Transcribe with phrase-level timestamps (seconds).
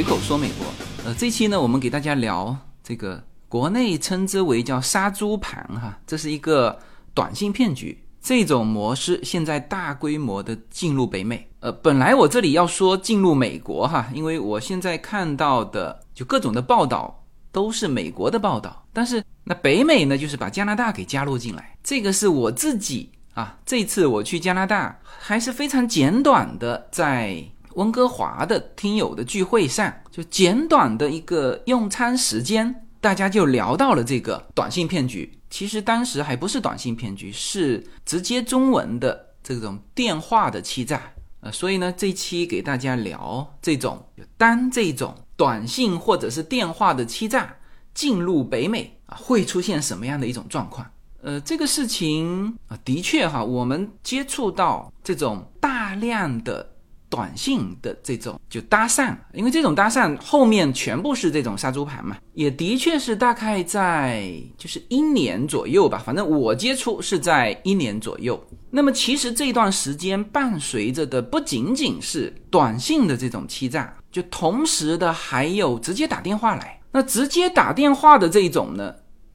[0.00, 0.64] 随口说美国，
[1.04, 6.78] 呃，这期呢，我们给大家聊这个国内称之为叫杀猪盘哈，这是一个
[7.12, 8.02] 短信骗局。
[8.18, 17.22] 这种模式现在大规模的进入北美，呃，本来我这里要说进入美国哈，因为我现在看到的就各种的报道
[17.52, 27.44] 都是美国的报道，但是那北美呢，就是把加拿大给加入进来，这个是我自己啊，这次我去加拿大还是非常简短的在。
[27.80, 35.32] 温哥华的听友的聚会上，就简短的一个用餐时间，大家就聊到了这个短信骗局。
[35.48, 41.00] 其实当时还不是短信骗局，是直接中文的这种电话的欺诈。
[41.40, 44.04] 呃，所以呢，这期给大家聊这种
[44.36, 47.56] 当这种短信或者是电话的欺诈
[47.94, 50.86] 进入北美啊，会出现什么样的一种状况？
[51.22, 56.69] 呃，这个事情啊，的确哈，我们接触到这种大量的。
[57.10, 68.42] 短信的这种就搭讪，因为这种搭讪后面全部是这种杀猪盘嘛，也的确是大概在就是一年左右吧，反正我接触是在一年左右。
[68.70, 76.80] 那么其实这段时间伴随着的不仅仅是短信的这种欺诈，就同时的还有直接打电话来。
[76.92, 78.94] 那直接打电话的这种呢，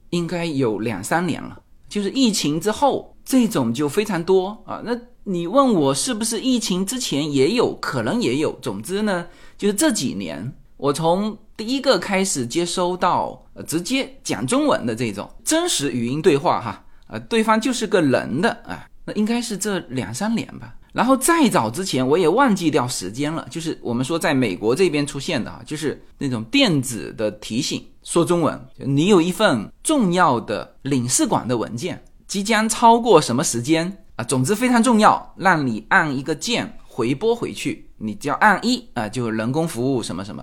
[0.09, 4.81] 应该有两三年了，就是疫情之后这种就非常多啊。
[4.85, 8.57] 那你问我是不是疫情之前也有可能也有？
[8.61, 9.25] 总之呢，
[9.57, 20.75] 就是这几年，我从第一个开始接收到呃直接讲中文的这种真实语音对话哈，呃，对方就是个人的啊，那应该是这两三年吧。
[20.93, 33.97] 然后再早之前，我也忘记掉时间了，就是我们说在美国这边出现的啊，就是那种电子的提醒，说中文，你有一份重要的领事馆的文件即将超过什么时间。
[34.17, 40.41] 啊，总之非常重要，让你按一个键回拨回去，你只要按一啊，就人工服务什么什么，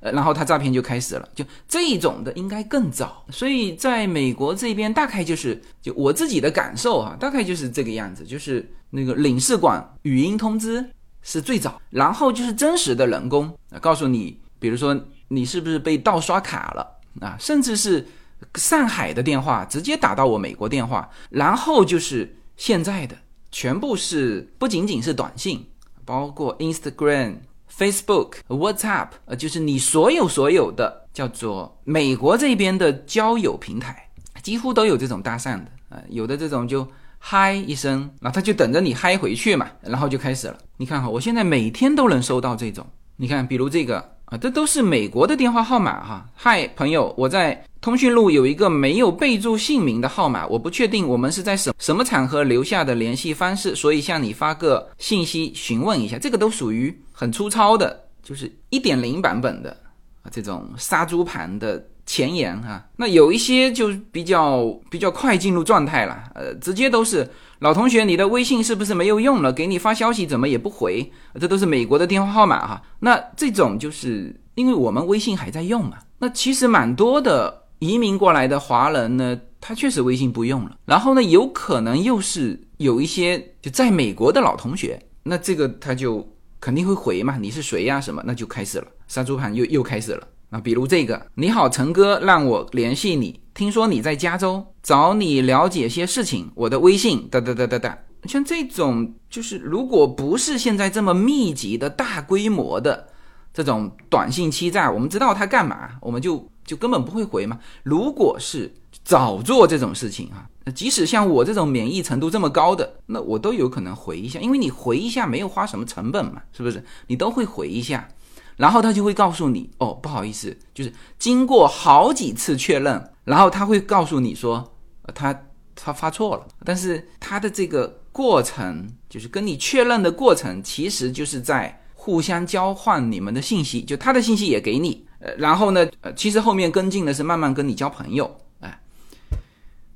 [0.00, 10.84] 呃，然后他诈骗就开始了，就这种的应该更早，所以在美国这边大概就是就我自己的感受啊，大概就是这个样子，就是那个领事馆语音通知
[11.22, 14.94] 是最早，然后就是真实的人工啊，告诉你，比如说
[15.28, 16.86] 你是不是被盗刷卡了
[17.26, 18.06] 啊，甚至是
[18.54, 22.36] 上海的电话直接打到我美国电话，然后就是。
[22.56, 23.16] 现在的
[23.50, 25.66] 全部是不仅仅是短信，
[26.04, 27.38] 包括 Instagram、
[27.68, 34.08] Facebook、WhatsApp，呃，就是你所有所有的叫做美国这边的交友平台，
[34.40, 36.86] 几乎都有这种搭讪的啊，有的这种就
[37.18, 40.56] 嗨一声，然后他就等着你嗨回去嘛，然后就开始了。
[40.76, 44.14] 你看哈，我现在每天都能收到这种，你看，比如这个。
[44.36, 46.28] 这都是美国的电话号码哈。
[46.34, 56.18] 嗨，朋友，我在通讯录有一个没有备注姓名的号码，我不确定我们是在什什么场合留下的联系方式，所以向你发个信息询问一下。
[56.18, 59.76] 这个都属于很粗糙的，就是一点零版本的
[60.22, 62.86] 啊，这种杀猪盘的前沿哈。
[62.96, 67.28] 那有一些就比较比较快进入状态了，呃，直接都是。
[67.60, 69.50] 老同学，你的微信是不是没有用了？
[69.50, 71.10] 给你发消息怎么也不回？
[71.40, 72.82] 这都是美国的电话号码哈。
[72.98, 75.96] 那这种就是因为我们微信还在用嘛。
[76.18, 80.76] 那其实蛮多的移民过来的华人呢，他确实微信不用了。
[80.84, 86.28] 然后呢，有可能又是有一些就在美国的老同学，那这个他就
[86.60, 87.38] 肯定会回嘛。
[87.40, 87.98] 你是谁呀？
[87.98, 88.22] 什么？
[88.26, 90.28] 那就开始了，杀猪盘又又开始了。
[90.54, 93.40] 啊，比如这个，你好，陈哥，让我联系你。
[93.54, 96.48] 听说你在加州，找你了解些事情。
[96.54, 97.98] 我的微信哒哒哒哒哒。
[98.26, 103.08] 像这种，就是如果不是现在这么密集的大规模的
[103.52, 107.58] 这种短信欺诈，我们知道他干嘛，我们就就根本不会回嘛。
[107.82, 108.72] 如果是
[109.02, 116.84] 早做这种事情啊，即使像我这种免疫程度这么高的，那我都有可能回一下，因为你回一下没有花什么成本嘛，是不是？
[117.08, 118.08] 你都会回一下。
[118.56, 124.76] 然后他就会告诉你，哦，不好意思，就是经过好几次确认，然后他会告诉你说，
[125.14, 125.38] 他
[125.74, 138.80] 他发错了，但是他的这个过程，就是跟你确认的过程，其实就是在互相交换你们的信息，就他的信息也给你，呃，然后呢，呃，其实后面跟进的是慢慢跟你交朋友，哎，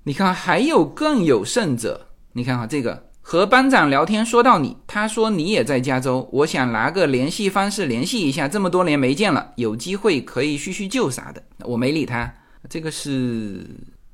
[0.03, 3.08] 你看还有更有甚者，你看哈这个。
[3.31, 11.43] 和班长聊天说到你，他说你也在加州，我想拿个联系方式联系一下，这么多年没见了，有机会可以叙叙旧啥的。
[11.67, 12.33] 我没理他。
[12.71, 13.67] 这个是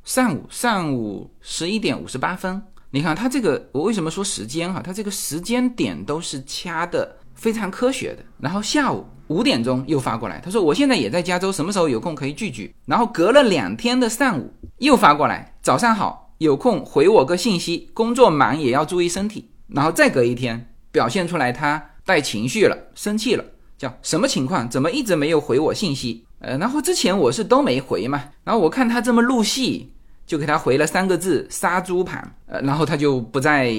[0.02, 4.82] 上午上午十一点五十八分，你看他这个，我为什么说时间哈？
[4.84, 8.24] 他这个时间点都是掐的非常科学的。
[8.40, 12.74] 然后下午五点钟又发过来，他说我现在也在加州，什么时候有空可以聚聚。
[12.84, 16.23] 然后隔了两天的上午又发过来，早上好。
[16.44, 19.50] 有空回我个信息，工作忙也要注意身体。
[19.66, 23.44] 然后再隔一天，表现出来他带情绪了，生气了，
[23.76, 24.68] 叫什么情况？
[24.68, 26.24] 怎么一直没有回我信息？
[26.38, 29.90] 呃，然后之前我是都没回嘛，然后我看他这么入戏，
[30.26, 33.74] 就给他回了三个字“杀猪盘”，呃，然后他就不再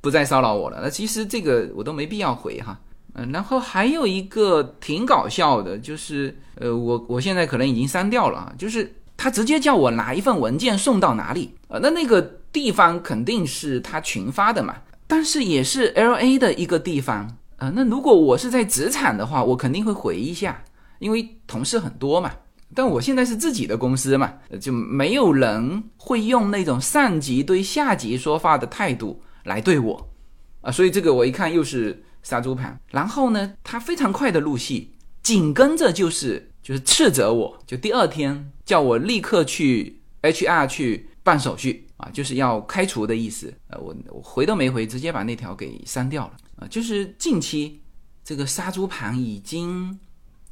[0.00, 0.78] 不再骚扰我了。
[0.80, 2.78] 那其实这个我都没必要回哈。
[3.16, 12.22] 嗯，然后还有一个挺搞笑的，就是呃，我我现在可能已经删掉了啊，就是他直接叫我拿一份文件送到哪里，呃，那那个
[12.52, 14.76] 地方肯定是他群发的嘛，
[15.08, 20.62] 但是也是 L A 的一个地方，呃，那如果我是在职场的话，我肯定会回一下，
[21.00, 22.30] 因为同事很多嘛，
[22.76, 30.08] 但我现在是自己的公司嘛，就没有人会用那种上级对下级说话的态度来对我，
[30.60, 32.04] 啊，所以这个我一看又是。
[32.24, 43.52] 杀猪盘，然后呢，他非常快的入戏，紧跟着就是就是斥责我，就第二天叫我立刻去 HR 去办手续啊，就是要开除的意思。
[43.66, 46.68] 呃，我我回都没回，直接把那条给删掉了啊。
[46.68, 47.80] 就是近期
[48.22, 49.98] 这个杀猪盘已经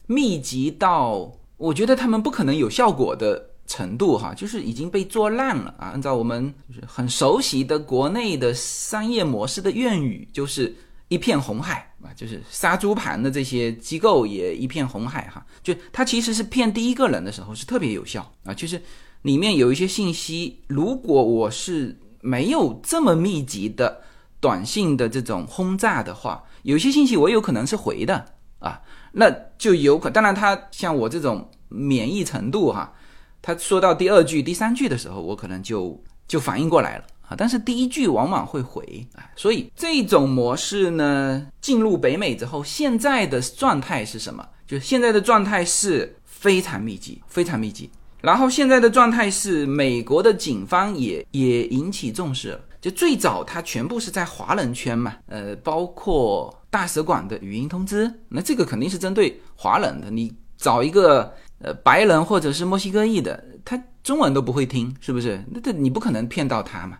[0.09, 5.91] 密集到，我觉得他们不可能有效果的程度哈，就是已经被做烂了啊。
[5.93, 10.75] 按照我们就是很熟悉的国内的商业模式的谚语，就是。
[11.09, 15.45] 一片红海啊，就是杀猪盘的这些机构也一片红海哈。
[15.63, 18.81] 就他其实是骗第一个人的时候是特别有效啊，就是
[19.23, 24.03] 里面有一些信息，如果我是没有这么密集的
[24.41, 28.25] 短信的这种轰炸的话，有些信息我有可能是回的
[28.59, 28.81] 啊，
[29.13, 30.11] 那就有可。
[30.11, 32.93] 当然，他像我这种免疫程度哈，
[33.41, 37.35] 他说到第二句、第三句的时候，我可能就就反应过来了啊。
[37.37, 44.45] 但是第一句往往会回啊，所以这种模式呢，进入北美之后，现在的状态是什么？
[44.67, 47.91] 就现在的状态是非常密集，非常密集。
[48.23, 52.61] 然后现在的状态是，美国的警方也也引起重视了。
[52.81, 60.11] 就最早它全部是在华人圈嘛，呃，包括大使馆的语音通知，那这个肯定是针对华人的。
[60.11, 65.45] 你找一个呃白人或者是墨西哥裔的，他中文都不会听，是不是？
[65.51, 66.99] 那这你不可能骗到他嘛。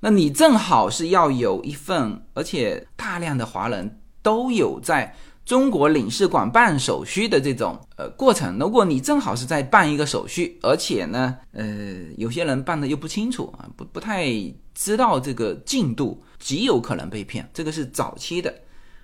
[0.00, 8.58] 那你正好是要有一份，而且大量的华人都有在中国领事馆办手续的这种呃过程。
[8.58, 14.30] 如果你正好是在办一个手续，而且呢，呃，有些人办的又不清楚啊，不不太
[14.74, 17.48] 知道这个进度，极有可能被骗。
[17.52, 18.52] 这个是早期的。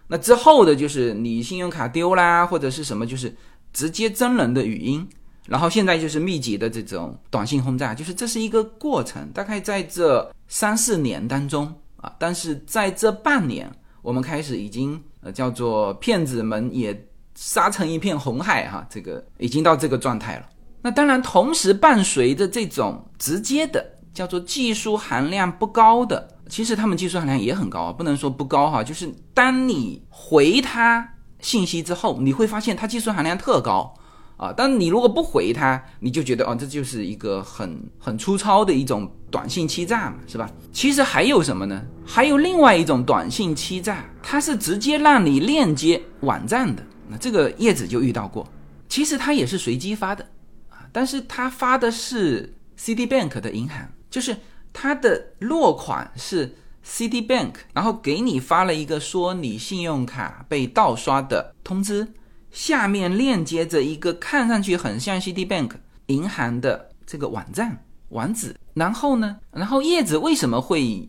[0.06, 3.34] 那之后的就是你信用卡丢啦，或者是什么，就是
[3.72, 5.06] 直接真人的语音。
[5.46, 13.70] 然后现在就是密集的这种短信轰炸，就是这是一个过程，大概在这三四年当中啊，但是在这半年，
[14.02, 20.46] 我们开始已经呃叫做骗子们也杀成一片红海哈，这个已经到这个状态了。
[20.82, 31.06] 那当然，同时伴随着这种直接的叫做技术含量不高的，其实他们技术含量也很高啊，不能说不高哈，就是当你回他
[31.40, 33.94] 信息之后，你会发现他技术含量特高。
[34.40, 40.50] 啊，但你如果不回他，你就觉得哦，这就是一个很很粗糙的一种短信欺诈嘛，是吧？
[40.72, 41.84] 其实还有什么呢？
[42.06, 46.82] 还有另外一种短信欺诈，它是直接让你链接网站的。
[47.06, 48.48] 那这个叶子就遇到过，
[48.88, 50.24] 其实它也是随机发的
[50.70, 54.34] 啊，但是他发的是 Citibank 的银行，就是
[54.72, 62.08] 它的落款是 Citibank，然后给你发了一个说你信用卡被盗刷的通知。
[62.50, 65.70] 下面链接着一个看上去很像 Citibank
[66.06, 71.08] 银行的这个网站网址，然后呢，然后叶子为什么会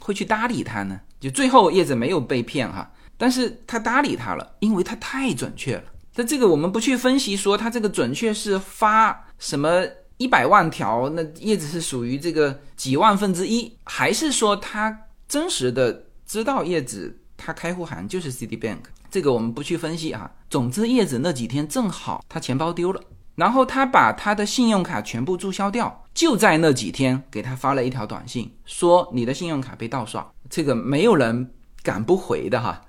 [0.00, 1.00] 会去搭理他呢？
[1.20, 5.84] 就最后叶子没有被骗哈，但是他搭理他了，因为他太准确了。
[6.16, 9.84] 那这个我们不去分析说他这个准确是发什么
[10.16, 18.80] 一百万条，那叶子是属于这个几万分之一，还是说他真实的知道叶子他开户行就是 Citibank？
[19.10, 20.30] 这个我们不去分析啊。
[20.48, 23.00] 总之，叶子那几天正好他钱包丢了，
[23.34, 30.26] 然后他把他的信用卡全部注销掉，就在那几天给他发了一条短信，说你的信用卡被盗刷。
[30.48, 31.52] 这个没有人
[31.82, 32.80] 敢不回的哈，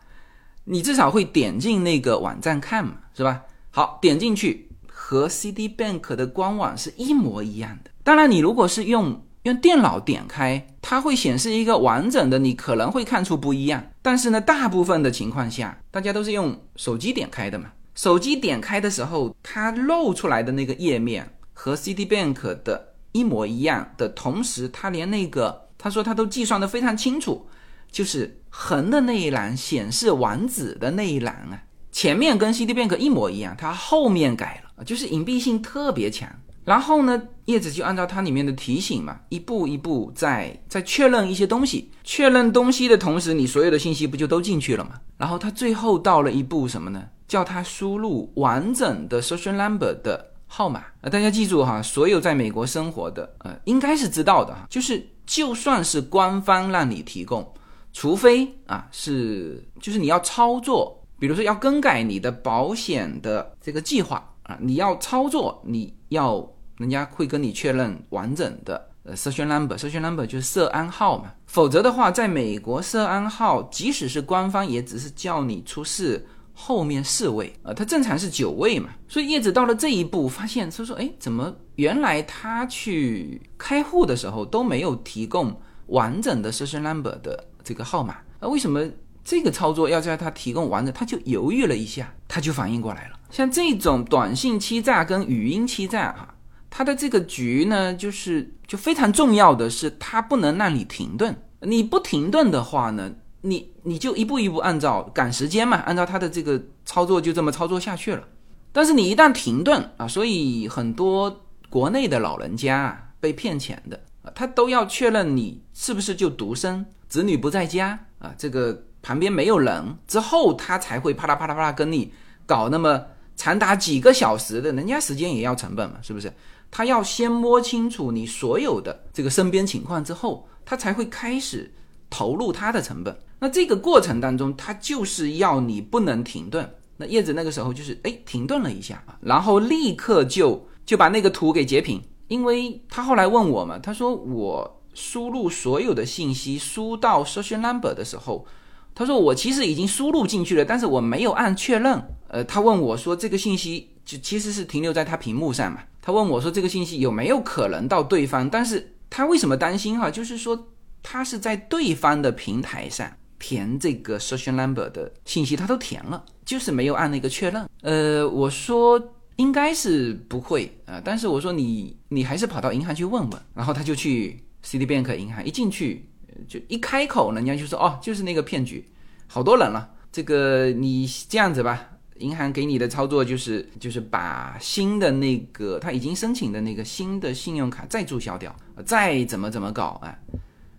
[0.65, 3.41] 你至少会点进那个网站看嘛，是吧？
[3.69, 7.91] 好，点进去和 CD Bank 的官网是一模一样的。
[8.03, 9.23] 当然，你如果是用。
[9.43, 13.83] 用电脑点开，它会显示一个完整的，你可能会看出不一样。
[14.01, 17.71] 但是呢，大部分的情况下，大家都是用手机点开的嘛。
[17.93, 27.47] 手机点开的时候，它露出来的那个页面和 Citibank 的一模一样的同时，它连那个他说他都计算的非常清楚，
[27.91, 36.29] 就是横的那一栏显示网址的那一栏啊，前面跟 Citibank 一模一样，它后面改了，就是隐蔽性特别强。
[36.63, 41.91] 然后呢，叶子就按照它里面的提醒嘛，一步一步在在确认一些东西。
[42.03, 44.99] 确认东西的同时，你所有的信息不就都进去了吗？
[45.17, 47.07] 然后他最后到了一步什么呢？
[47.27, 50.83] 叫他输入完整的 social number 的号码。
[51.01, 57.47] 呃，大家记住哈，所有在美国生活的，呃，应该是知道的哈，就是就算是官方让你提供，
[57.93, 66.45] 除非啊是就是你要操作，比如说要更改你的保险的这个计划啊，你要操作，你要
[66.81, 68.89] 人家会跟你确认完整的。
[69.03, 71.31] 呃，social number，social number 就是涉安号嘛。
[71.47, 76.23] 否则的话，在美国涉安号，即使是官方，也只是叫你出示
[76.53, 78.89] 后面四位，呃，它正常是九位嘛。
[79.07, 88.17] 所以叶子到了这一步，发现他说，哎，怎么原来他去开户的时候都没有提供完整的 social number 的这个号码？
[88.39, 88.87] 啊，为什么
[89.23, 90.93] 这个操作要叫他提供完整？
[90.93, 93.19] 他就犹豫了一下，他就反应过来了。
[93.31, 96.30] 像这种短信欺诈跟语音欺诈，哈。
[96.71, 101.35] 它的这个局呢，就是就非常重要的是，它不能让你停顿。
[101.59, 103.11] 你不停顿的话呢，
[103.41, 108.23] 你你就一步一步按照赶时间嘛，按照它的这个操作就这么操作下去了。
[108.71, 122.13] 但是你一旦停顿啊，所以很多国内的老人家被骗钱的啊，他都要确认你是不是就独生子女不在家啊，这个旁边没有人之后，他才会啪啦啪啦啪啦跟你
[122.45, 123.03] 搞那么
[123.35, 126.31] 长达几个小时的，人家时间也要成本嘛，是不是？
[126.71, 131.71] 他要先摸清楚你所有的这个身边情况之后，他才会开始
[132.09, 133.15] 投入他的成本。
[133.37, 136.67] 那这个过程当中，他就是要你不能停顿。
[136.97, 148.45] 那叶子那个时候就是哎停顿了一下啊，然后立刻就就把那个图给截屏，因为他后来问我嘛，他说我输入所有的信息输到 social number 的时候，
[148.93, 152.01] 他说我其实已经输入进去了，但是我没有按确认。
[152.31, 155.81] 呃，他问我说这个信息就其实是停留在他屏幕上嘛。
[156.01, 158.49] 他问我说：“这个信息有没有可能到对方？
[158.49, 160.09] 但是他为什么担心哈？
[160.09, 160.69] 就是说
[161.03, 167.69] 他是在对方的平台上填这个 social number 的信息，他都填了，就是没有按那个确认。
[167.81, 173.41] 呃，我说应该是不会啊，但是我说你你还是跑到银行去问问。
[173.53, 176.09] 然后他就去 Citibank 银行，一进去
[176.47, 178.89] 就一开口，人家就说哦，就是那个骗局，
[179.27, 179.91] 好多人了。
[180.11, 181.89] 这个你这样子吧。”
[182.21, 190.15] 银行给你的操作就是，就是把新的那个他已经申请的那个新的信用卡再注销掉，再怎么怎么搞啊？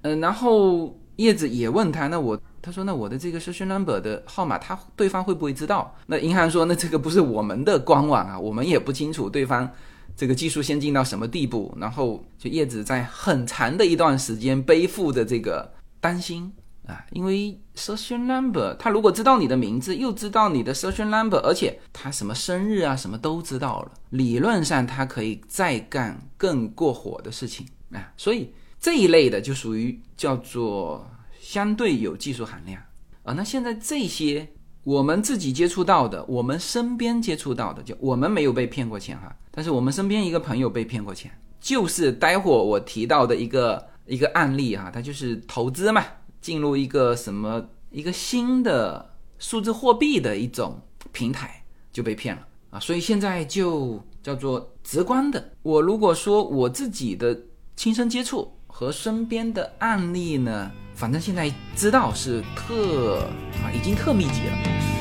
[0.03, 5.95] 嗯，然后叶子也问他，那我他说那我的这个 social number 的号码，他对方会不会知道？
[6.07, 9.69] 那银行说，那这个不是我们的官网啊，我们也不清楚对方
[10.17, 11.77] 这个技术先进到什么地步。
[11.81, 16.53] 然后就叶子在很长的一段时间背负着这个担心。
[16.87, 28.13] 啊，因为 social number，他如果知道你的名字，又知道你的 social number，而且他什么生日啊，什么都知道了，理论上他可以再干更过火的事情啊。
[28.17, 31.09] 所以这一类的就属于叫做
[31.41, 32.83] 相对有技术含量
[33.23, 33.33] 啊。
[33.33, 34.49] 那现在这些
[34.83, 46.05] 我们自己接触到的，我们身边接触到的，就我们没有被骗过钱哈，但是我们身边一个朋友被骗过钱，就是待会我提到的一个一个案例哈，他就是投资嘛。
[46.43, 50.83] 进入一个什么一个新的数字货币的一种
[51.13, 52.81] 平台就被骗了啊！
[52.81, 55.53] 所以现在就叫做直观的。
[55.63, 57.39] 我如果说我自己的
[57.77, 63.21] 亲身接触和身边的案例呢，反正现在知道是特
[63.63, 64.92] 啊，已经特密集了。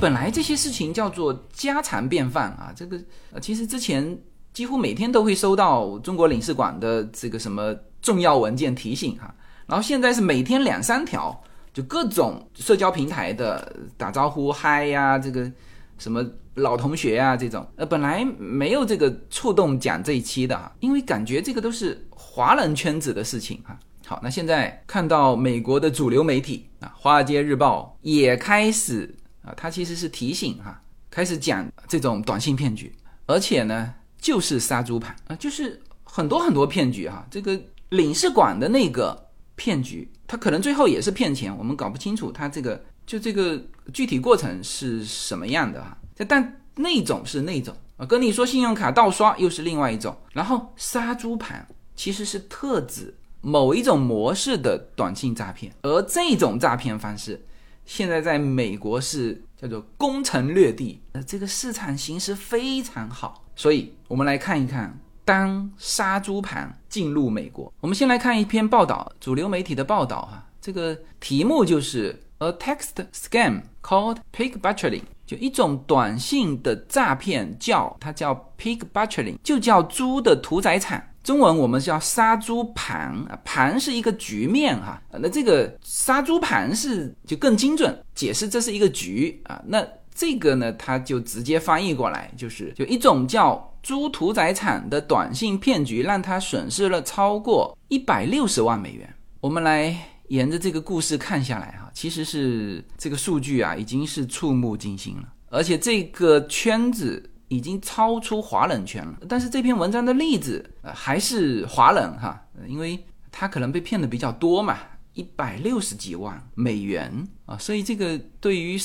[0.00, 2.96] 本来这些事情叫做家常便饭啊，这个
[3.32, 4.16] 呃，其实之前
[4.52, 9.34] 几乎每天都会收到中国领事馆的这个什么重要文件提醒哈，
[9.66, 15.50] 然后现在是每天两三条，就各种社交平台的打招呼嗨呀，这个
[15.98, 16.24] 什么
[16.54, 23.76] 老同学啊这种，呃，本来没有这个触动讲这一期的哈，因为感觉这个都是华人圈子的事情哈。
[24.06, 29.12] 好，那现在看到美国的主流媒体啊，《华尔街日报》也开始。
[29.48, 30.78] 啊，他其实是提醒哈，
[31.10, 37.26] 开始讲这种短信骗局，而且呢，就是杀猪盘啊，就是很多很多骗局哈。
[37.30, 39.26] 这个领事馆的那个
[39.56, 43.58] 骗局，他可能最后也是骗钱，我们搞不清楚他这个就这个
[43.94, 45.96] 具体过程是什么样的哈。
[46.28, 57.42] 但那种是那种啊，跟你说信用卡盗刷又是另外一种，然后杀猪盘其实是特指某一种模式的短信诈骗，而这种诈骗方式。
[57.88, 81.02] 现在在美国是叫做攻城略地，呃，这个市场形势非常好，所以我们来看一看，当杀猪盘进入美国，我们先来看一篇报道，主流媒体的报道哈，这个题目就是 A text scam called pig butchering，就一种短信的诈骗，叫它叫 pig butchering，就叫猪的屠宰场。
[81.28, 99.14] 中文我们叫杀猪盘啊，盘是一个局面哈，那这个杀猪盘是就更精准解释这是一个局啊，那这个呢，它就直接翻译过来就是就一种叫猪屠宰场的短信骗局，让他损失了超过一百六十万美元。
[99.42, 99.94] 我们来
[100.28, 107.22] 沿着这个故事看下来哈，其实是这个数据啊，已经是触目惊心了，而且这个圈子。
[107.48, 114.78] 已经超出华人圈了，但是这篇文章的例子呃还是华人哈，因为他可能被骗的比较多嘛，
[115.14, 118.78] 一百六十几万美元啊，所以这个对于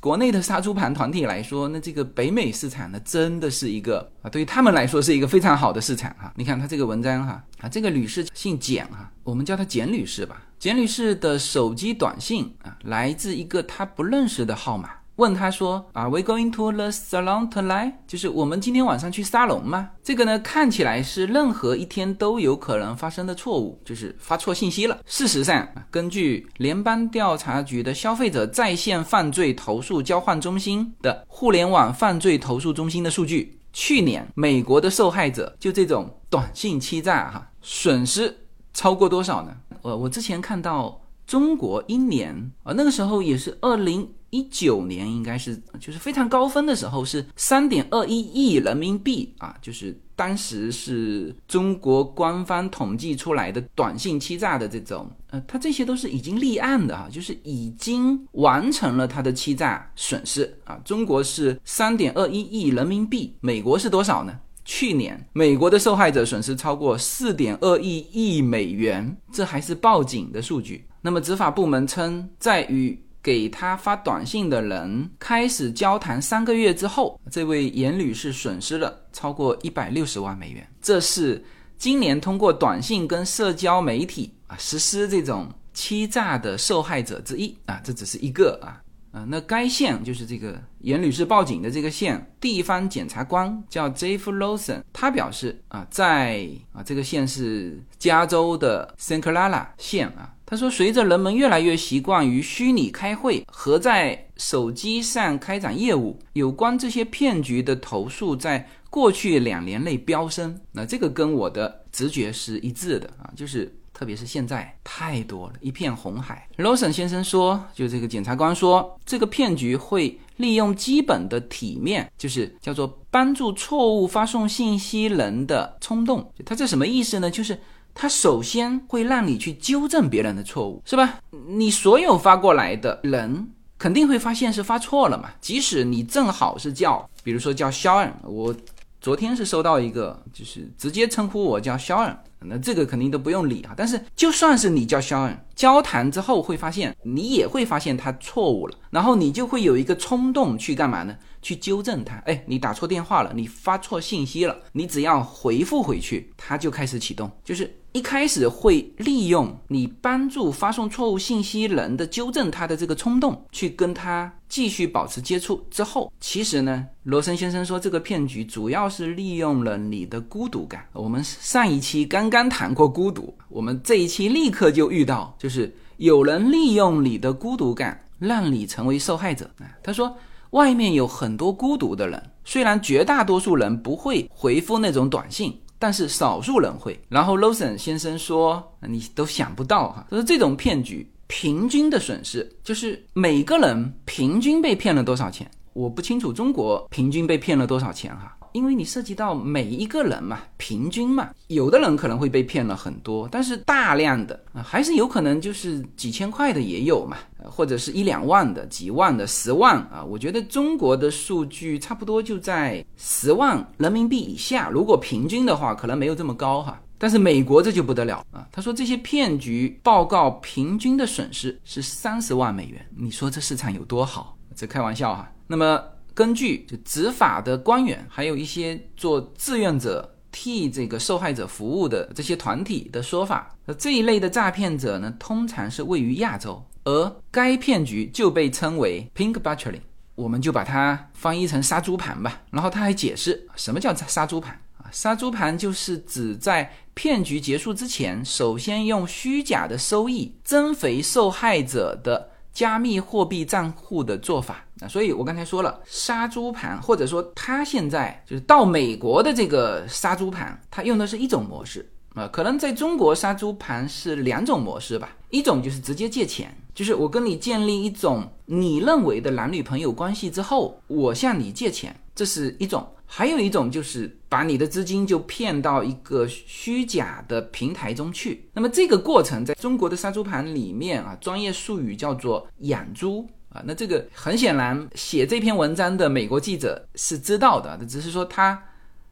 [0.00, 6.32] 国内的杀猪盘团体来说，那这个北美市场呢，真的是一个啊，对于他们来说是一个非常好的市场哈。
[6.36, 10.42] 你看他这个文章哈啊，这个女士姓简哈，我们叫她简女士吧。
[10.58, 14.90] 简女士的手机短信啊，来自一个她不认识的号码。
[15.16, 17.92] 问他说：“Are we going to the salon tonight？
[18.06, 19.90] 就是我们今天晚上去沙龙吗？
[20.02, 24.98] 这个呢，看起来是任何一天都有可能发生的错误，就是发错信息了。
[25.04, 38.34] 事实上，根据联邦调查局的消费者在线犯罪投诉交换中心的互联网犯罪投诉中心的数据，去年美国的受害者就这种短信欺诈哈，损失
[38.72, 39.54] 超过多少呢？
[39.82, 60.80] 呃，我之前看到中国一年啊，那个时候也是二零。”一九年应该是就是非常高分的时候，是三点二一亿人民币啊，就是当时是中国官方统计出来的短信欺诈的这种，呃，它这些都是已经立案的哈，就是已经完成了它的欺诈损失啊。
[60.84, 64.38] 中国是三点二一亿人民币，美国是多少呢？
[64.62, 70.86] 去年美国的受害者损失超过四点二亿亿美元，这还是报警的数据。
[71.00, 80.66] 那么执法部门称，在与给他发短信的人开始交谈三个月之后，这位严女士损失了超过一百六十万美元。
[80.80, 81.44] 这是
[81.76, 88.80] 今年通过短信跟社交媒体啊实施这种欺诈的受害者之一啊，这只是一个啊
[89.12, 89.24] 啊。
[89.28, 100.34] 那该县就是这个严女士报警的这个县地方检察官叫 Jeff Lawson，他表示啊，在啊这个县是加州的 San Clara 县啊。
[100.50, 110.60] 他说：“随着人们越来越习惯于虚拟开会和在手机上开展业务，有关这些骗局的投诉在过去两年内飙升。
[110.72, 126.32] 那这个跟我的直觉是一致的啊，就是特别是现在太多了，一片红海。”罗森先生说：“就这个检察官说，这个骗局会利用基本的体面，就是叫做帮助错误发送信息人的冲动。
[126.44, 127.30] 他这什么意思呢？
[127.30, 127.56] 就是。”
[128.00, 131.20] 他首先会让你去纠正别人的错误，是吧？
[131.48, 135.28] 你所有发过来的人肯定会发现是发错了嘛。
[135.38, 138.56] 即使你正好是叫，比如说叫肖恩，我
[139.02, 143.74] 昨天是收到一个，就是直接称呼我叫肖恩，那这个肯定都不用理啊。
[143.76, 151.14] 但是就算是你叫肖恩，交谈之后会发现，你也会发现他错误了，然后你就会有一个冲动去干嘛呢？
[151.42, 157.30] 去纠正他，哎，你打错电话了，你发错信息了，你只要回复回去，他就开始启动。
[157.42, 165.64] 就是一开始会利用你帮助发送错误信息人的纠正他的这个冲动，去跟他继续保持接触。
[165.70, 170.86] 之后，其实呢，罗森先生说这个骗局主要是利用了你的孤独感。
[170.92, 179.50] 我们上一期刚刚谈过孤独，我们这一期立刻就遇到，就是有人利用你的孤独感，让你成为受害者。
[179.82, 180.16] 他说。
[180.50, 186.96] 外面有很多孤独的人，虽然绝大多数人不会回复那种短信，但是少数人会。
[187.08, 195.50] 然后 Lawson 先生说：“你都想不到哈，就是这种骗局平均的损失，就是每个人平均被骗了多少钱？
[195.72, 210.04] 我不清楚中国平均被骗了多少钱哈。”因为你涉及到每一个人嘛，平均嘛，有的人可能会被骗了很多，但是大量的啊，还是有可能就是几千块的也有嘛，或者是一两万的、几万的、十万啊。
[210.04, 216.80] 我觉得中国的数据差不多就在十万人民币以下，如果平均的话，可能没有这么高哈。
[216.98, 224.36] 但是美国这就不得了啊，他说这些骗局报告平均的损失是三十万美元，你说这市场有多好？
[224.54, 225.30] 这开玩笑哈。
[225.46, 225.80] 那么。
[226.20, 239.80] 根据就执法的官员，还有一些做志愿者替这个受害者服务的这些团体的说法，那这一类的诈骗者呢，通常是位于亚洲，而该骗局就被称为 pink Butchery，
[240.14, 242.42] 我们就把它翻译成杀猪盘吧。
[242.50, 254.66] 然后他还解释什么叫杀猪盘啊，杀猪盘就是指在骗局结束之前，首先用虚假的收益增肥受害者的加密货币账户的做法。
[254.80, 261.88] 啊，所以我刚才说了，杀猪盘或者说他现在就是到美国的这个杀猪盘，他用的是一种模式。
[262.14, 278.50] 啊，可能在中国杀猪盘是两种模式吧，一种就是直接借钱，就是我跟你建立一种你认为的男女朋友关系之后，我向你借钱，这是一种；还有一种就是把你的资金就骗到一个虚假的平台中去。
[278.54, 283.62] 那么这个过程在中国的杀猪盘里面啊，专业术语叫做养猪啊。
[283.64, 288.60] 那这个很显然，写这篇文章的美国记者是知道的，只是说他。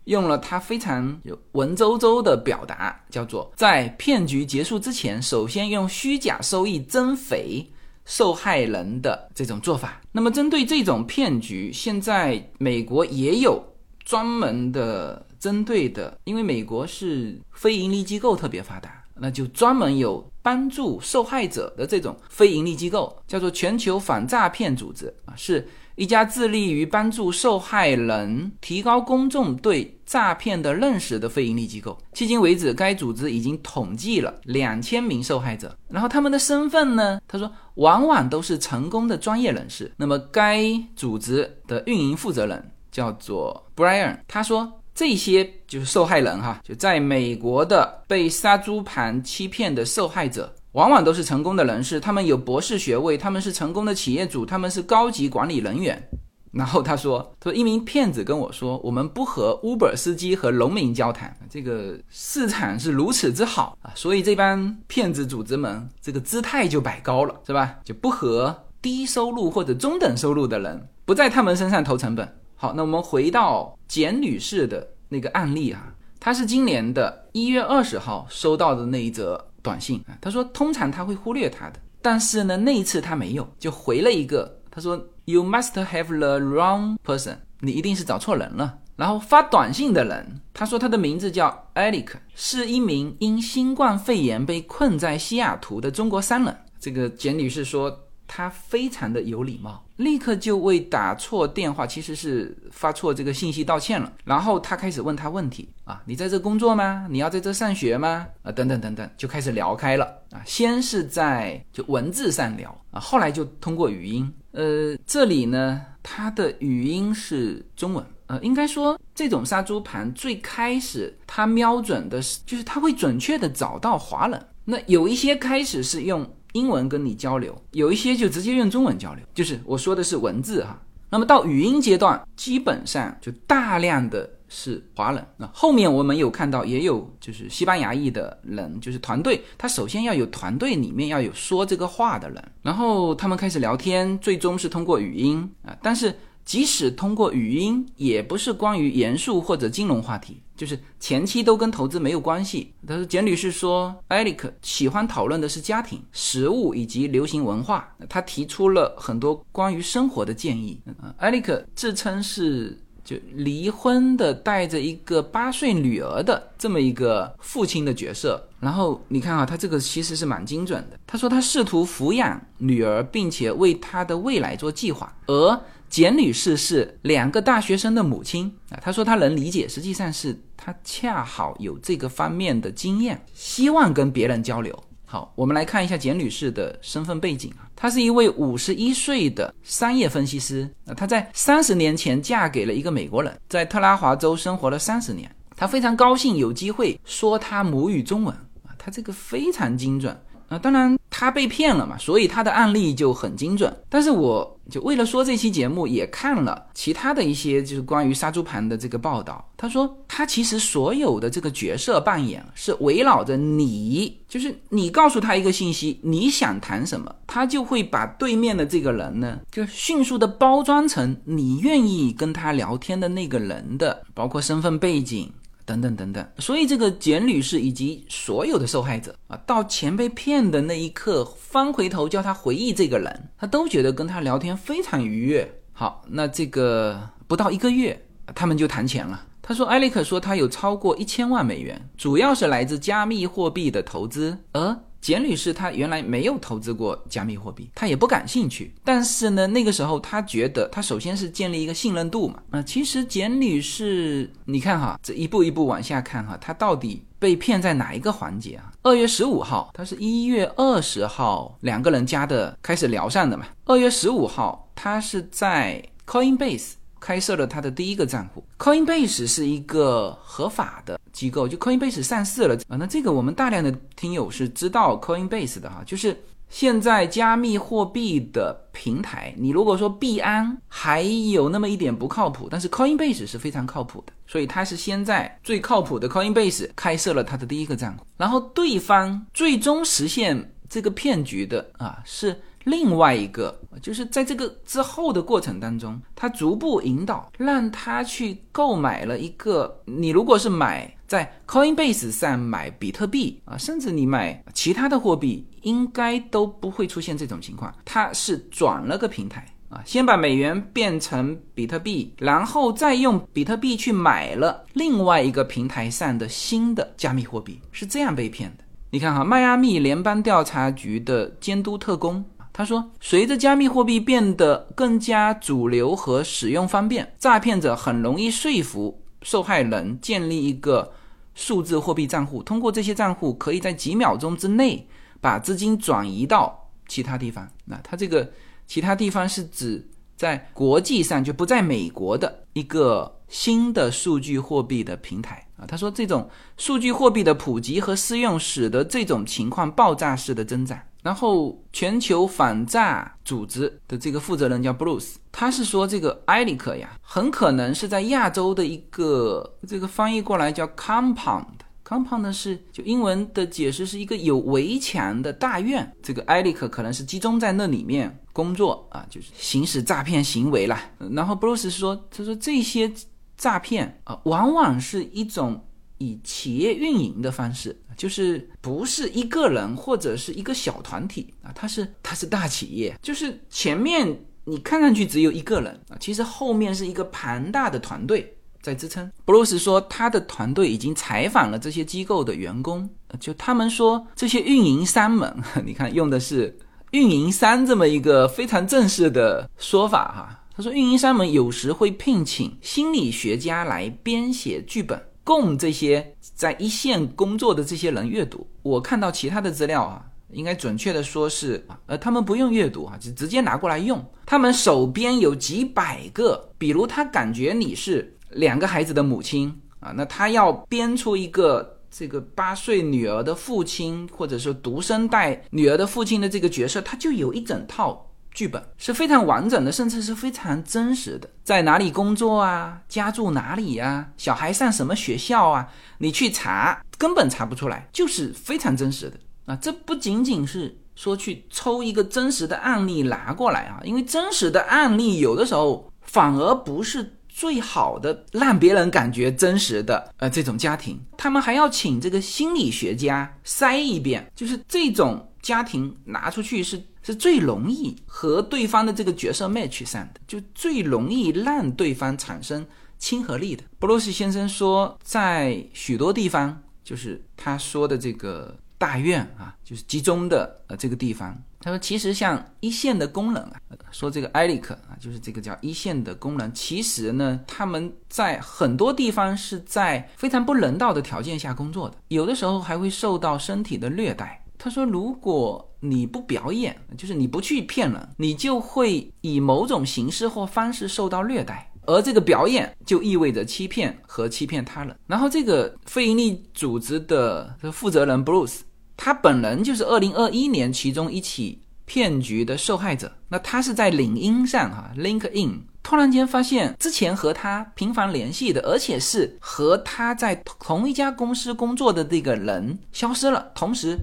[0.05, 7.71] 用了他非常有文绉绉的表达，叫做在骗局结束之前，首先用虚假收益增肥
[8.07, 10.01] 受害人的这种做法。
[10.11, 13.63] 那么，针对这种骗局，现在美国也有
[14.03, 25.69] 专门的针对的，因为美国是非盈利机构特别发达，那就专门有帮助受害者的这种非盈利机构，叫做全球反诈骗组织啊，是。
[25.97, 35.77] 一家致力于帮助受害人提高公众对诈骗的认识的非营利机构，迄今为止，该组织已经统计了两千名受害者。
[35.89, 37.21] 然后他们的身份呢？
[37.27, 39.91] 他说，往往都是成功的专业人士。
[39.97, 40.63] 那么，该
[40.95, 50.53] 组织的运营负责人叫做 Brian，他说，这些就是受害人哈，就在美国的被杀猪盘欺骗的受害者。
[50.73, 56.03] 往往都是成功的人士，他们有博士学位，他们是成功的企业主，他们是高级管理人员。
[56.51, 67.77] 然后他说：“他说一名骗子跟我说，我们不和 Uber 司机和农民交谈，这个市场是如此之好啊，所以这帮骗子组织们这个姿态就摆高了，是吧？
[67.85, 72.35] 就不和低收入或者中等收入的人，不在他们身上投成本。
[72.61, 88.79] 好，那我们回到简女士的那个案例啊，她是今年的一月二十号收到的那一则。”短信啊，她说通常她会忽略他的，但是呢那一次她没有，就回了一个，她说 You must have the wrong person，你一定是找错人了。
[88.97, 96.57] 然后发短信的人，他说他的名字叫 Eric，是一名因新冠肺炎被困在西雅图的中国商人。
[96.81, 98.08] 这个简女士说。
[98.29, 104.13] 他非常的有礼貌，立刻就为打错电话，其实是发错这个信息道歉了。
[104.25, 107.09] 然后他开始问他问题啊，你在这工作吗？
[107.11, 108.27] 你要在这上学吗？
[108.43, 110.43] 啊，等等等等，就开始聊开了啊。
[110.45, 114.31] 先是在就文字上聊啊，后来就通过语音。
[114.53, 118.05] 呃，这里呢，他的语音是中文。
[118.27, 124.47] 呃，应该说这种杀猪盘最开始他瞄准的是，就是他会准确的找到华人。
[124.67, 126.31] 那有一些开始是用。
[126.53, 130.81] 英文跟你交流，有一些就直接用中文交流，就是我说的是文字哈。
[131.11, 135.27] 那么到语音阶段，基本上就大量的是华人。
[135.37, 146.15] 那后面我们有看到，也有就是西班牙裔的人，就是团队，他首先要有团队里面要有说这个话的人，然后他们开始聊天，最终是通过语音啊，但是。
[146.45, 152.75] 即使通过语音，也不是关于严肃或者金融话题，就是前期都跟投资没有关系。
[152.87, 157.89] 他说，简女士说，艾利克喜欢讨论的是家庭、食物以及流行文化。
[158.09, 160.81] 他提出了很多关于生活的建议。
[161.17, 168.45] 艾利克自称是就离婚的，带着一个八岁女儿的这么一个父亲的角色。
[168.59, 170.99] 然后你看啊，他这个其实是蛮精准的。
[171.07, 175.61] 他说他试图抚养女儿，并且为她的未来做计划，而。
[175.89, 184.85] 简女士是两个大学生的母亲啊，她说她能理解，实际上是她恰好有这个方面的经验，希望跟别人交流。
[185.07, 200.15] 好，我们来看一下简女士的身份背景啊，她是一位五十一岁的商业分析师啊，她在三十年前嫁给了一个美国人，在特拉华州生活了三十年，她非常高兴有机会说她母语中文啊，她这个非常精准。
[200.49, 203.75] 啊，当然他被骗了嘛，所以他的案例就很精准。
[203.89, 209.45] 但是我就为了说这期节目，也看了其他的一些就是关于杀猪盘的这个报道。
[209.57, 225.31] 他说他其实所有的这个角色扮演是围绕着你，就是你告诉他一个信息，你想谈什么，他就会把对面的这个人呢，就迅速的包装成你愿意跟他聊天的那个人的，包括身份背景。
[225.69, 235.47] 等等等等，所以这个简女士以及所有的受害者啊，到钱被骗的那一刻，翻回头叫他回忆这个人，他都觉得跟他聊天非常愉悦。
[235.75, 238.03] 好，那这个不到一个月，
[238.35, 239.27] 他们就谈钱了。
[239.43, 248.73] 他说，艾利克说他有超过一千万美元，主要是来自加密货币的投资，而简女士她原来没有投资过加密货币，她也不感兴趣。
[248.85, 252.43] 但是呢，那个时候她觉得，她首先是建立一个信任度嘛。
[252.51, 258.73] 啊，其实简女士，你看哈，这一步一步往下看哈，她到底被骗在哪一个环节啊？
[258.83, 263.47] 二月十五号，她是一月二十号两个人加的，开始聊上的嘛。
[263.65, 266.73] 二月十五号，她是在 Coinbase。
[267.01, 272.77] 开设了他的第一个账户，Coinbase 是一个合法的机构，就 Coinbase 上市了啊。
[272.77, 276.17] 那这个我们大量的听友是知道 Coinbase 的哈，就是
[276.49, 292.41] 现在加密货币的平台，你如果说币安还有那么一点不靠谱，但是 Coinbase 是非常靠谱的，所以他是先在最靠谱的 Coinbase 开设了他的第一个账户，然后对方最终实现这个骗局的啊是。
[292.69, 299.75] 另外一个就是在这个之后的过程当中，他逐步引导，让他去购买了一个。
[299.87, 307.75] 你如果是买在 Coinbase 上买比特币啊，甚至你买其他的货币，应该都不会出现这种情况。
[307.87, 318.65] 他是转了个平台啊，先把美元变成比特币，然后再用比特币去买了另外一个平台上的新的加密货币，是这样被骗的。
[318.91, 322.23] 你看哈，迈阿密联邦调查局的监督特工。
[322.59, 330.93] 他说，随着加密货币变得更加主流和使用方便，诈骗者很容易说服受害人建立一个
[331.37, 332.43] 数字货币账户。
[332.43, 334.89] 通过这些账户，可以在几秒钟之内
[335.21, 337.49] 把资金转移到其他地方。
[337.65, 338.29] 那他这个
[338.67, 345.65] 其他地方是指在国际上就不在美国的一个新的数据货币的平台啊。
[345.65, 350.77] 他说，这种数据货币的普及和适用，使得这种情况爆炸式的增长。
[351.03, 370.77] 然后，全球反诈组织的这个负责人叫 Bruce，他是说这个埃里克呀，很可能是在亚洲的一个这个翻译过来叫 compound，compound 是就英文的解释是一个有围墙的大院，这个埃里克可能是集中在那里面工作啊，就是行使诈骗行为了。
[371.13, 372.93] 然后 Bruce 说，他说这些
[373.37, 375.65] 诈骗啊，往往是一种
[375.99, 377.79] 以企业运营的方式。
[377.97, 389.11] 就是不是一个人或者是一个小团体啊，它是它是大企业，就是前面你看上去只有一个人啊，其实后面是一个庞大的团队在支撑。
[389.25, 396.57] 布鲁斯说，他的团队已经采访了这些机构的员工，就他们说这些运营商们， 你看用的是
[396.93, 400.45] 运营商这么一个非常正式的说法哈。
[400.55, 405.03] 他说，运营商们有时会聘请心理学家来编写剧本。
[405.29, 408.49] 供这些在一线工作的这些人阅读。
[408.63, 414.03] 我看到其他的资料啊，应该准确的说是，呃，他们不用阅读啊，就直接拿过来用。
[414.25, 428.08] 他们手边有几百个，比如他感觉你是两个孩子的母亲啊，那他要编出一个这个八岁女儿的父亲，或者说独生带女儿的父亲的这个角色，他就有一整套。
[428.39, 431.29] 剧本是非常完整的，甚至是非常真实的。
[431.43, 432.81] 在哪里工作啊？
[432.89, 434.11] 家住哪里呀？
[434.17, 435.69] 小孩上什么学校啊？
[435.99, 439.59] 你去查，根本查不出来，就是非常真实的啊！
[439.61, 456.81] 这不仅仅是说去抽一个真实的案例拿过来啊，因为真实的案例有的时候反而不是最好的，让别人感觉真实的呃这种家庭，他们还要请这个心理学家筛一遍，就是这种家庭拿出去是。
[457.13, 462.65] 是最容易和对方的这个角色 match 上的，就最容易让对方产生
[462.99, 463.65] 亲和力的。
[463.79, 471.37] 布鲁斯先生说，在许多地方，就是他说的这个大院啊，就是集中的呃这个地方。
[471.61, 484.38] 他说，其实像一线的工人啊，说这个艾利克啊，就是这个叫一线的工人，其实呢，他们在很多地方是在非常不人道的条件下工作的，有的时候还会受到身体的虐待。
[484.59, 494.95] 他说：“如果你不表演，就是你不去骗人，你就会以某种形式或方式受到虐待，而这个表演就意味着欺骗和欺骗他人。
[495.07, 498.59] 然后，这个非营利组织的负责人 Bruce，
[498.97, 503.13] 他本人就是二零二一年其中一起骗局的受害者。
[503.29, 513.97] 那他是在领英上哈，LinkedIn，突然间发现之前和他频繁联系的，而且是和他在同一家公司工作的这个人消失了，同时。”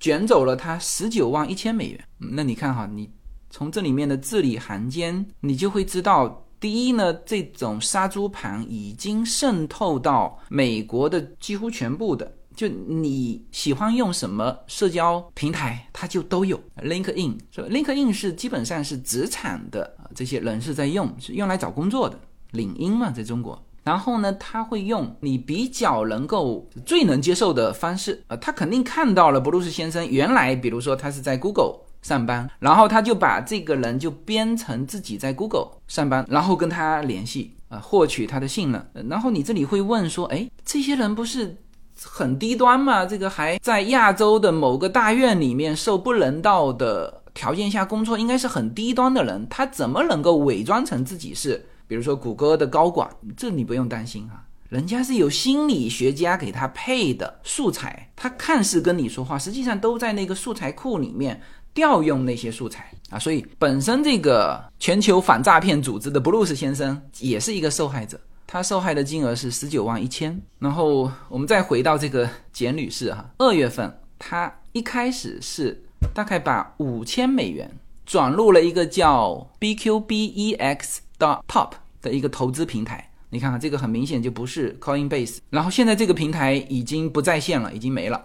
[0.00, 2.04] 卷走了他十九万一千美元。
[2.18, 3.08] 那你看哈，你
[3.50, 16.58] 从这里面的字里行间，你就会知道，第一呢，这种杀猪盘已经渗透到美国的几乎全部的，就你喜欢用什么社交平台，它就都有。
[16.82, 22.18] LinkedIn 是吧？LinkedIn 是基本上是职场的这些人是在用，是用来找工作的。
[22.52, 39.08] 领英嘛，在中国然后呢，他会用你比较能够最能接受的方式，呃，他肯定看到了布鲁斯先生原来，比如说他是在 Google 上班，然后他就把这个人就编成自己在 Google 上班，然后跟他联系，啊，获取他的信任。
[39.08, 41.56] 然后你这里会问说，哎，这些人不是
[42.02, 43.06] 很低端吗？
[43.06, 51.66] 这个还在亚洲的某个大院里面受不人道的条件下工作，应该是很低端的人，他怎么能够伪装成自己是？
[51.90, 61.42] 比如说谷歌的高管，这你不用担心啊，人家是有心理学家给他配的素材，他看似跟你说话，实际上都在那个素材库里面
[61.74, 63.18] 调用那些素材啊。
[63.18, 70.40] 所以本身这个全球反诈骗组织的布鲁斯先生也是一个受害者，他受害的金额是十九万一千。
[70.60, 75.82] 然后我们再回到这个简女士哈，二月份她一开始是
[76.14, 77.68] 大概把五千美元
[78.06, 81.74] 转入了一个叫 BQBEX 的 Top。
[82.02, 88.18] 的一个投资平台，你看看这个很明显就不是 Coinbase，然后现在这个平台已经不在线了，已经没了。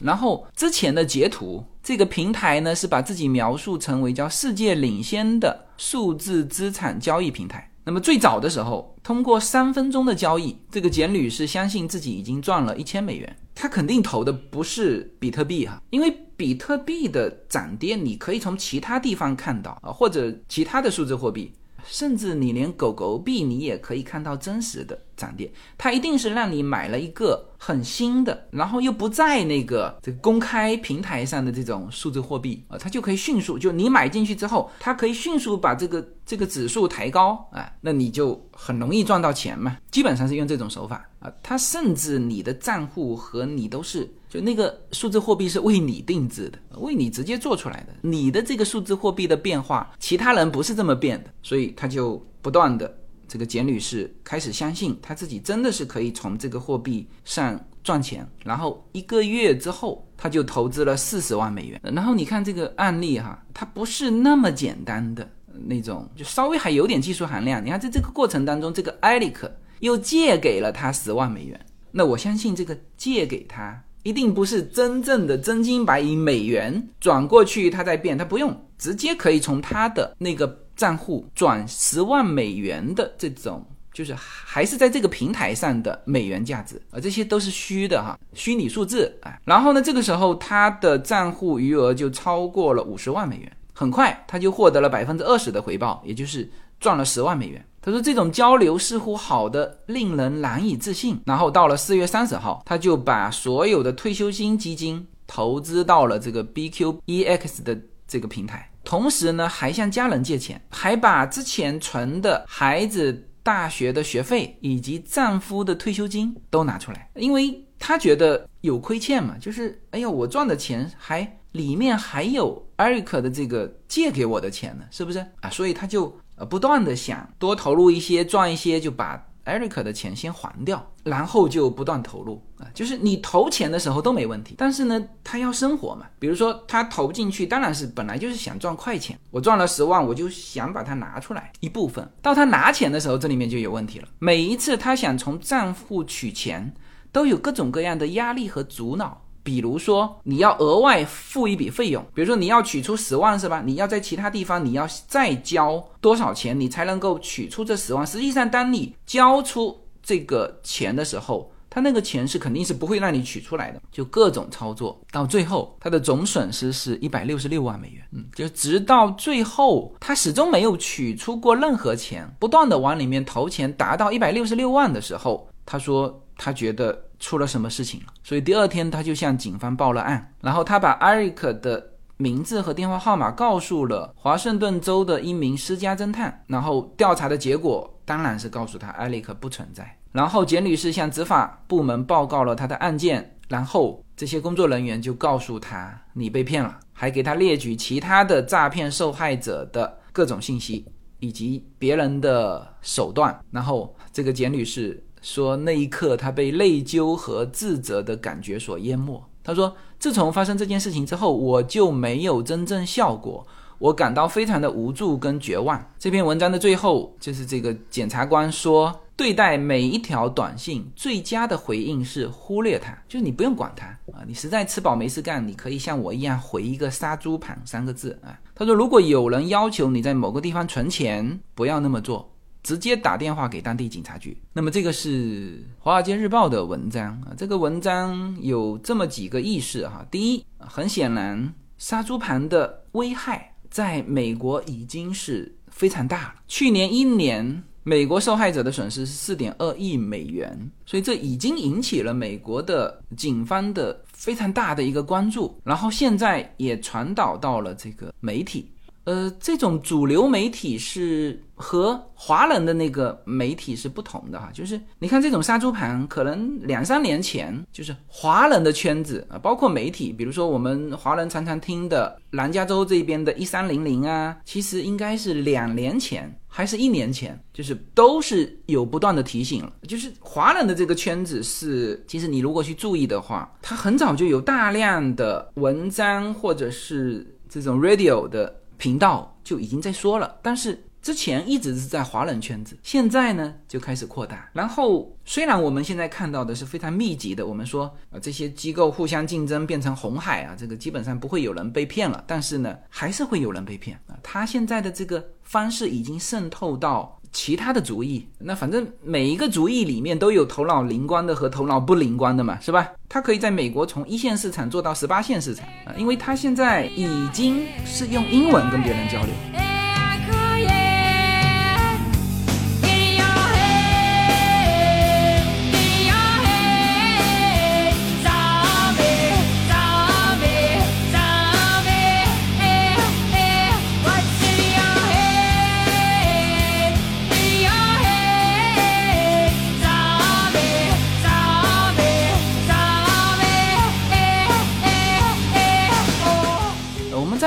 [0.00, 7.70] 然后之前的截图，这个平台呢是把自己描述成为叫世界领先的数字资产交易平台。
[7.84, 13.36] 那么最早的时候，通过三分钟的交易，这个简女士相信自己已经赚了一千美元。
[13.54, 21.52] 她肯定投的不是比特币哈，因为比特币的涨跌你可以从其他地方看到啊，或者其他的数字货币。
[21.90, 44.08] 甚至你连狗狗币你也可以看到真实的涨跌，它一定是让你买了一个很新的，然后又不在那个这个公开平台上的这种数字货币啊，它就可以迅速就你买进去之后，它可以迅速把这个这个指数抬高啊，那你就很容易赚到钱嘛，基本上是用这种手法啊，它甚至你的账户和你都是。
[44.30, 47.92] 就那个数字货币是为你定制的，为你直接做出来的。
[48.00, 58.24] 你的这个数字货币的变化，其他人不是这么变的，所以他就不断的这个简女士开始相信，他自己真的是可以从这个货币上赚钱。
[58.44, 61.80] 然后一个月之后，他就投资了四十万美元。
[61.82, 65.28] 然后你看这个案例哈，它不是那么简单的
[65.66, 67.60] 那种，就稍微还有点技术含量。
[67.64, 71.60] 你看在这个过程当中，这个艾利克又借给了他十万美元。
[71.90, 73.82] 那我相信这个借给他。
[74.02, 89.38] 一定不是真正的真金白银美元转过去，它在变，它不用直接可以从他的那个账户转十万美元的这种，就是还是在这个平台上的美元价值啊，这些都是虚的哈，虚拟数字啊。
[89.44, 97.62] 然后呢，这个时候他的账户余额就超过了五十万美元，很快他就获得了百分之二十的回报，也就是赚了十万美元。
[97.82, 125.48] 他说：“这种交流似乎好的令人难以置信。”然后到了四月三十号，他就把所有的退休金基金投资到了这个 BQEX 的这个平台，同时呢，还向家人借钱，还把之前存的孩子大学的学费以及丈夫的退休金都拿出来，因为他觉得有亏欠嘛，就是哎呀，我赚的钱还里面还有艾瑞克的这个借给我的钱呢，是不是啊？
[125.48, 126.14] 所以他就。
[126.40, 132.64] 呃，不断的想多投入一些，赚一些，就把 Eric 的钱先还掉，然后就不断投入啊。
[132.72, 136.06] 就是你投钱的时候都没问题，但是呢，他要生活嘛。
[136.18, 139.18] 比如说他投进去，当然是本来就是想赚快钱。
[139.30, 142.10] 我赚了十万，我就想把它拿出来一部分。
[142.22, 144.08] 到他拿钱的时候，这里面就有问题了。
[144.18, 146.74] 每一次他想从账户取钱，
[147.12, 149.20] 都有各种各样的压力和阻挠。
[149.42, 153.62] 比如说，你要额外付一笔费用，比如说你要取出十万是吧？
[153.64, 158.06] 你要在其他地方你要再交多少钱，你才能够取出这十万？
[158.06, 168.04] 实际上，当你交出这个钱的时候，他那个钱是肯定是不会让你取出来的，就各种操作，到最后他的总损失是一百六十六万美元。
[168.12, 177.04] 嗯，就直到最后，他始终没有取出过任何钱，不断的往里面投钱，达到一百六十六万的时候，他说他觉得。
[177.20, 178.00] 出了什么事情？
[178.24, 189.96] 所以第二天他就向警方报了案，然后他把艾瑞克的名字和电话号码告诉了华盛顿州的一名私家侦探，然后调查的结果当然是告诉他艾瑞克不存在。
[190.12, 200.84] 然后简女士向执法部门报告了他的案件，然后这些工作人员就告诉他你被骗了，还给他列举其他的诈骗受害者的各种信息
[201.20, 205.04] 以及别人的手段，然后这个简女士。
[205.22, 209.22] 说那一刻，他被内疚和自责的感觉所淹没。
[209.42, 213.46] 他说：“自从发生这件事情之后，我就没有真正笑过。
[213.78, 224.22] 我感到非常的无助跟绝望。”这篇文章的最后，就是这个检察官说：“对待每一条短信，最佳的回应是忽略它，就是你不用管它啊。
[224.26, 232.30] 你实在吃饱没事干，你可以像我一样回一个‘杀猪盘’三个字啊。”他说：“如果有人要求你在某个地方存钱，不要那么做。”
[232.62, 234.36] 直接打电话给当地警察局。
[234.52, 240.06] 那么这个是《华尔街日报》的文章啊，这个文章有这么几个意识哈。
[240.10, 246.34] 第一，很显然，杀猪盘的危害在美国已经是非常大了。
[246.46, 255.58] 去年一年，美国受害者的损失是四点二亿美元，所以这已经引起了美国的警方的非常大的一个关注。
[255.64, 258.70] 然后现在也传导到了这个媒体。
[259.04, 288.59] 呃，这种主流媒体是和华人的那个媒体是不同的哈，就是你看这种杀猪盘，可能两三年前就是华人的圈子啊，包括媒体，比如说我们华人常常听的南加州这边的一三零零啊，其实应该是两年前还是一年前，就是都是有不断的提醒了，就是华人的这个圈子是，其实你如果去注意的话，它很早就有大量的文章或者是这种 radio 的。
[288.80, 294.48] 频道就已经在说了，但是之前一直是在华人圈子，现在呢就开始扩大。
[294.52, 304.18] 然后虽然我们现在看到的是非常密集的，我们说啊这些机构互相竞争变成红海啊，这个基本上不会有人被骗了，但是呢还是会有人被骗啊。
[304.22, 307.16] 他现在的这个方式已经渗透到。
[307.32, 312.90] 其他的主意，那反正每一个主意里面都有头脑灵光的和头脑不灵光的嘛，是吧？
[313.08, 319.79] 他可以在美国从一线市场做到十八线市场啊，因为他现在已经是用英文跟别人交流。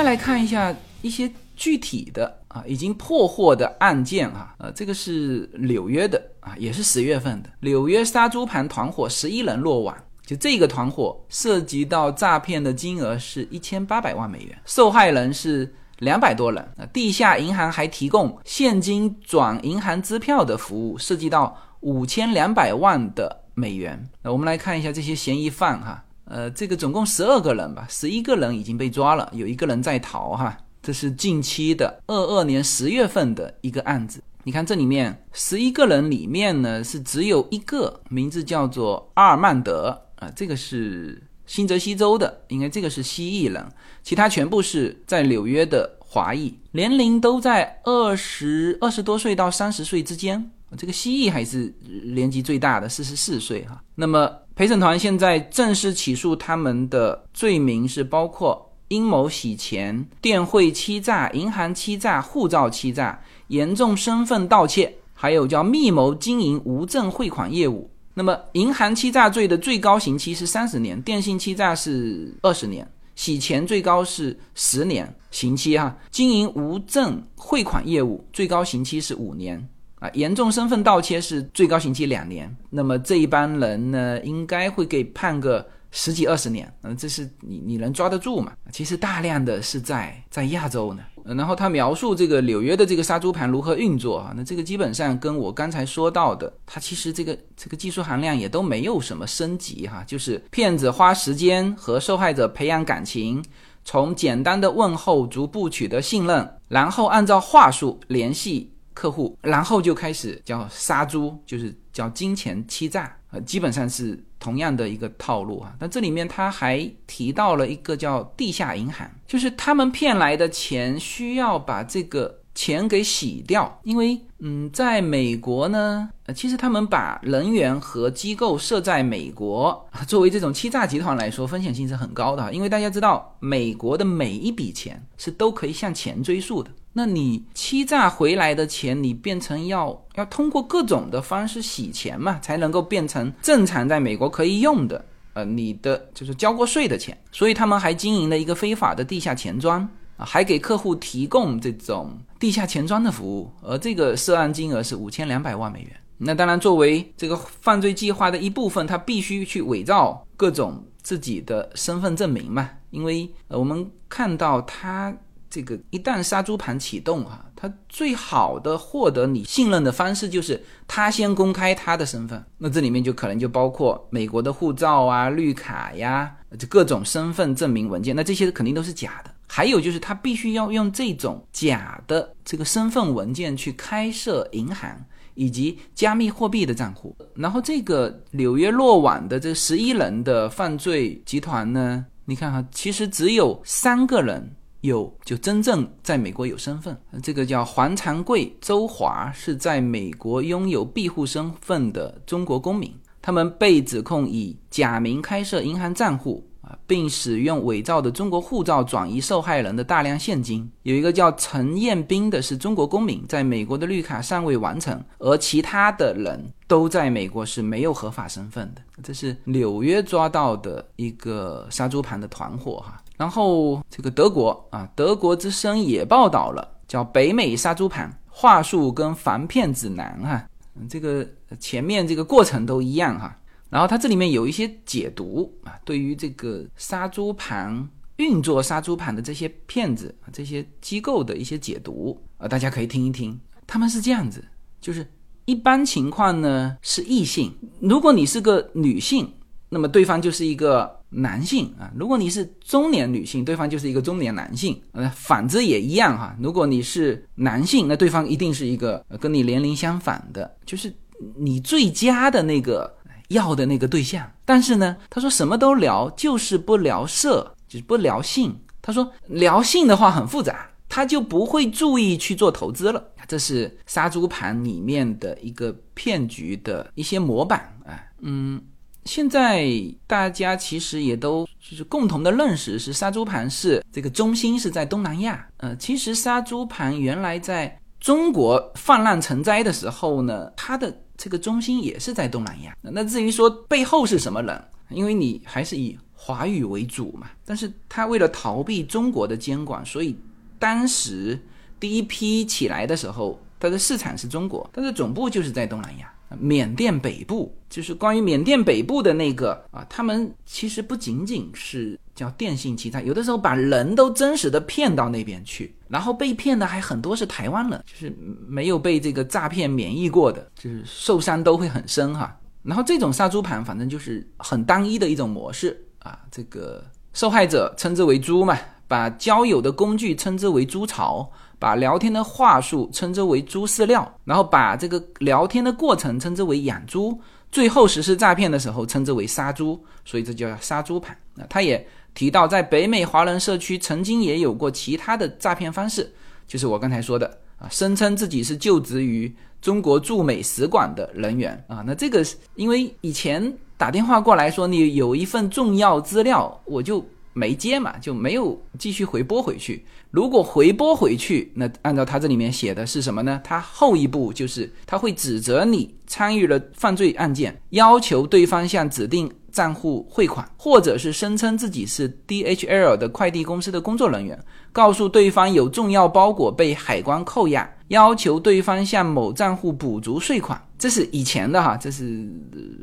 [0.03, 9.95] 来看一下一些具体的啊，已经破获的案件哈，呃，这个是纽约的啊，也是十月份的纽约杀猪盘团伙十一人落网，
[10.25, 24.09] 就这个团伙涉及到诈骗的金额是一千八百万美元，受害人是两百多人，地下银行还提供现金转银行支票的服务，涉及到五千两百万的美元。
[24.21, 26.03] 那我们来看一下这些嫌疑犯哈。
[26.25, 30.57] 呃，这个总共十二个人吧，十一个人已经被抓了，有一个人在逃哈。
[30.81, 34.21] 这是近期的二二年十月份的一个案子。
[34.43, 43.65] 你看这里面十一个人里面呢，是只有一个名字叫做阿尔曼德啊，这个是新泽西州的，应该这个是蜥蜴人，
[44.01, 50.51] 其他全部是在纽约的华裔，年龄都在二十二十多岁到三十岁之间。
[50.77, 51.73] 这个蜥蜴还是
[52.05, 53.81] 年纪最大的，四十四岁哈。
[53.95, 54.31] 那么。
[54.55, 67.89] 陪审团现在正式起诉他们的罪名是包括阴谋洗钱、电汇欺诈、银行欺诈、护照欺诈、严重身份盗窃，还有叫密谋经营无证汇款业务。
[68.13, 75.97] 那么，银行欺诈罪的最高刑期是三十年，电信欺诈是二十年，洗钱最高是十年刑期哈。
[76.11, 79.67] 经营无证汇款业务最高刑期是五年。
[80.03, 86.69] 啊，严重身份盗窃是最高刑期两年，那么这一帮人呢，应该会给判个十几二十年。
[86.81, 88.51] 嗯，这是你你能抓得住吗？
[88.69, 91.03] 其实大量的是在在亚洲呢。
[91.23, 94.33] 然后他描述这个纽约的这个杀猪盘如何运作啊？
[94.35, 103.41] 那这个基本上跟我刚才说到的，它其实这个这个技术含量也都没有什么升级哈，就是骗子花时间和受害者培养感情，
[103.85, 108.69] 从简单的问候逐步取得信任，然后按照话术联系。
[108.93, 115.75] 客户，然后就开始叫杀猪，就是叫金钱欺诈，呃，基本上是同样的一个套路啊。
[115.79, 136.69] 但这里面他还提到了一个叫地下银行，就是他们骗来的钱需要把这个钱给洗掉，因为嗯，在美国呢，呃，其实他们把人员和机构设在美国， 作为这种欺诈集团来说，风险性是很高的，因为大家知道，美国的每一笔钱是都可以向前追溯的。
[136.95, 147.17] 那你欺诈回来的钱，你变成要要通过各种的方式洗钱嘛，才能够变成正常在美国可以用的，呃，你的就是交过税的钱。
[147.31, 149.81] 所以他们还经营了一个非法的地下钱庄
[150.17, 155.91] 啊，还给客户提供这种地下钱庄的服务，而这个涉案金额是五千两百万美元。
[156.17, 165.15] 那当然，作为这个犯罪计划的一部分，他必须去伪造各种自己的身份证明嘛，因为呃，我们看到他。
[165.49, 179.29] 这个一旦杀猪盘启动哈，他最好的获得你信任的方式就是他先公开他的身份，那这里面就可能就包括美国的护照啊、绿卡呀，这各种身份证明文件，那这些肯定都是假的。
[179.47, 184.99] 还有就是他必须要用这种假的这个身份文件去开设银行
[185.35, 187.15] 以及加密货币的账户。
[187.35, 196.97] 然后这个纽约落网的这十一人的犯罪集团呢，你看哈，其实只有三个人有就真正在美国有身份。
[197.21, 202.91] 这个叫黄长贵、周华，是在美国拥有庇护身份的中国公民。
[203.21, 206.45] 他们被指控以假名开设银行账户。
[206.63, 210.67] 啊并使用伪造的中国护照转移受害人的大量现金。
[210.81, 218.81] 有一个叫陈彦斌的，是中国公民，在美国的绿卡尚未完成，而其他的人都在美国是没有合法身份的。
[219.03, 222.99] 这是纽约抓到的一个杀猪盘的团伙哈。
[223.17, 230.43] 然后这个德国啊，德国之声也报道了，叫北美杀猪盘话术跟防骗指南哈。
[230.89, 231.25] 这个
[231.59, 233.37] 前面这个过程都一样哈。
[233.73, 243.35] 然后它这里面有一些解读啊，对于这个杀猪盘运作杀猪盘的这些骗子啊，这些机构的一些解读啊，大家可以听一听。
[243.65, 244.45] 他们是这样子，
[244.79, 245.03] 就是
[245.45, 249.27] 一般情况呢是异性，如果你是个女性，
[249.69, 254.79] 那么对方就是一个男性啊；如果你是中年女性，对方就是一个中年男性。
[254.91, 256.37] 呃，反之也一样哈。
[256.39, 260.93] 如果你是男性，那对方一定是一个跟你年龄相反的，就是
[261.35, 262.95] 你最佳的那个。
[263.33, 268.57] 要的那个对象，但是呢，他说什么都聊，就是不聊色，就是不聊性。
[268.81, 273.03] 他说聊性的话很复杂，他就不会注意去做投资了。
[273.27, 278.03] 这是杀猪盘里面的一个骗局的一些模板啊。
[278.19, 278.61] 嗯，
[279.05, 279.69] 现在
[280.05, 285.47] 大家其实也都就是共同的认识是杀猪盘是这个中心是在东南亚。
[285.57, 290.93] 呃，其实杀猪盘原来在中国泛滥成灾的时候呢，它的。
[291.23, 292.75] 这个中心也是在东南亚。
[292.81, 297.29] 那至于说背后是什么人，因为你还是以华语为主嘛。
[297.45, 300.17] 但是他为了逃避中国的监管，所以
[300.59, 301.39] 当时
[301.79, 306.12] 第一批起来的时候，它的市场是中国，但是总部就是在东南亚。
[306.39, 318.15] 缅甸北部就是关于缅甸北部的那个啊，他们其实不仅仅是叫电信欺诈，有的时候把人都真实的骗到那边去，然后被骗的还很多是台湾人，就是
[318.47, 322.37] 没有被这个诈骗免疫过的，就是受伤都会很深哈。
[322.61, 328.57] 然后这种杀猪盘，反正就是很单一的一种模式啊，这个受害者称之为猪嘛，
[328.87, 331.31] 把交友的工具称之为猪槽。
[331.63, 337.17] 把聊天的话术称之为猪饲料，然后把这个聊天的过程称之为养猪，
[337.53, 341.17] 最后实施诈骗的时候称之为杀猪，所以这叫杀猪盘。
[341.33, 346.13] 那他也提到，在北美华人社区曾经也有过其他的诈骗方式，
[346.45, 351.81] 就是我刚才说的啊，声称自己是就职于中国驻美使馆的人员啊。
[351.87, 357.01] 那这个是因为以前打电话过来说你有一份重要资料，我就。
[357.33, 359.83] 没接嘛，就没有继续回拨回去。
[360.11, 363.41] 如果回拨回去，那按照他这里面写的是什么呢？
[363.43, 374.37] 他后一步就是他会指责你参与了犯罪案件，要求对方向指定账户汇款，或者是声称自己是 DHL 的快递公司的工作人员，
[374.73, 380.61] 告诉对方有重要包裹被海关扣押，要求对方向某账户补足税款。
[380.77, 382.27] 这是以前的哈，这是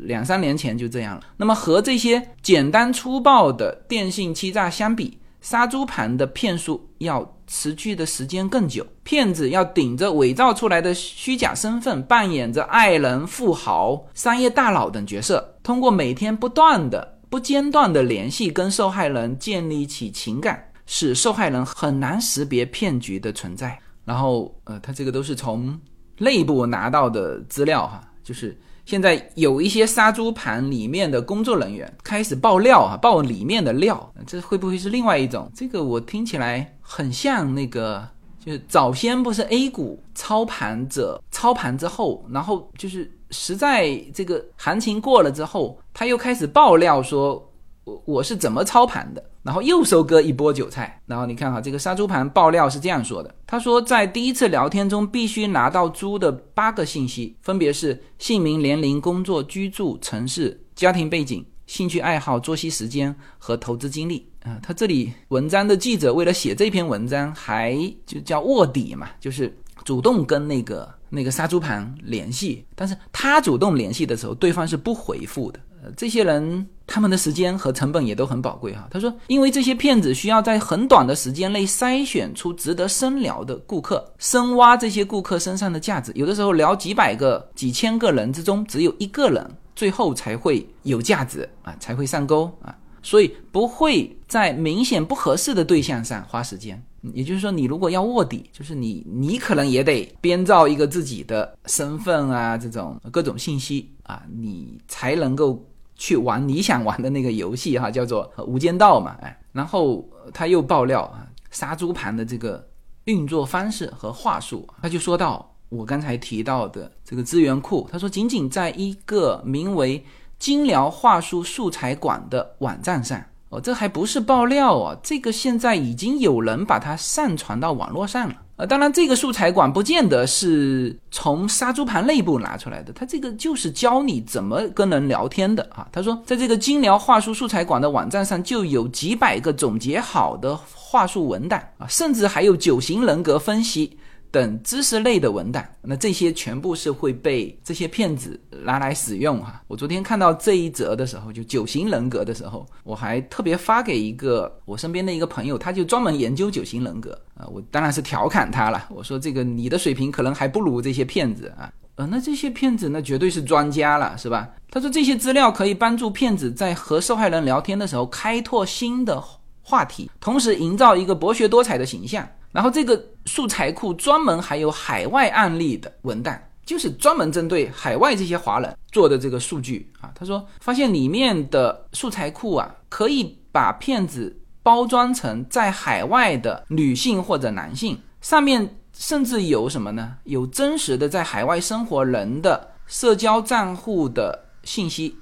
[0.04, 1.22] 两三年前就这样了。
[1.36, 8.86] 那么和这些简单粗暴的电信欺诈相比，杀猪盘的骗术要持续的时间更久。
[9.02, 23.78] 骗子要顶着伪造出来的虚假身份，扮演着爱人、富豪、商业大佬等角色，通过每天不断的、不间断的联系，跟受害人建立起情感，使受害人很难识别骗局的存在。
[24.04, 25.78] 然后，呃，他这个都是从。
[26.22, 28.54] 内部拿到的资料哈，就是
[28.90, 35.48] 现在有一些杀猪盘里面的工作人员开始爆料啊，爆里面的料，这会不会是另外一种？
[35.54, 38.04] 这个我听起来很像那个，
[38.44, 47.46] 就是早先不是 A 股操盘者操盘之后，然后就是实在这个行情过了之后，他又开始爆料说。
[47.84, 49.24] 我我是怎么操盘的？
[49.42, 51.00] 然后又收割一波韭菜。
[51.06, 64.26] 然后你看哈，这个杀猪盘爆料是这样说的：他说，在第一次聊天中必须拿到猪的八个信息，分别是姓名、年龄、工作、居住城市、家庭背景、兴趣爱好、作息时间和投资经历。
[64.42, 67.76] 啊，他这里文章的记者为了写这篇文章，还
[68.06, 72.64] 就叫卧底嘛，就是主动跟那个那个杀猪盘联系。
[72.74, 75.60] 但是他主动联系的时候，对方是不回复的。
[75.82, 78.86] 呃，这些人他们的时间和成本也都很宝贵哈。
[78.90, 86.12] 他说，因为这些骗子需要在很短的时间内筛选出值得深聊的顾客，深挖这些顾客身上的价值。
[86.14, 92.76] 有的时候聊几百个、几千个人之中，只有一个人最后才会有价值啊，才会上钩啊。
[93.02, 96.82] 所以不会在明显不合适的对象上花时间。
[97.14, 105.64] 也就是说，你如果要卧底，就是你你可能也得编造一个自己的身份啊，这种各种信息啊，你才能够
[106.00, 112.66] 去玩你想玩的那个游戏哈，叫做《无间道》嘛，哎，然后他又爆料啊，杀猪盘的这个
[113.04, 120.02] 运作方式和话术，他就说到我刚才提到的这个资源库，他说仅仅在一个名为
[120.40, 123.22] “精疗话术素材馆”的网站上。
[123.50, 128.36] 哦，这还不是爆料哦，这个现在已经有人把它上传到网络上了。
[128.60, 135.88] 呃，当然这个素材馆不见得是从杀猪盘内部拿出来的，他这个就是教你怎么跟人聊天的啊。
[135.90, 143.96] 他说，在这个精聊话术素材馆的网站上就有几百个总结好的话术文档啊，甚至还有九型人格分析。
[144.30, 149.62] 等知识类的文档，那这些全部是会被这些骗子拿来使用哈。
[149.66, 157.46] 我昨天看到这一则的时候，就九型人格的时候，我还特别发给一个我身边的一个朋友，他就专门研究九型人格啊。
[157.48, 161.72] 我当然是调侃他了，我说这个你的水平可能还不如这些骗子啊。
[161.96, 164.48] 呃，那这些骗子那绝对是专家了，是吧？
[164.70, 169.22] 他说这些资料可以帮助骗子在和受害人聊天的时候开拓新的
[169.60, 172.26] 话题，同时营造一个博学多才的形象。
[172.52, 173.00] 然后这个
[173.32, 180.10] 素材库专门还有海外案例的文档，就是专门针对海外这些华人做的这个数据啊。
[180.16, 190.16] 他说发现里面的素材库啊，可以把骗子包装成在海外的女性或者男性，上面甚至有什么呢？
[190.24, 195.16] 有真实的在海外生活人的社交账户的信息。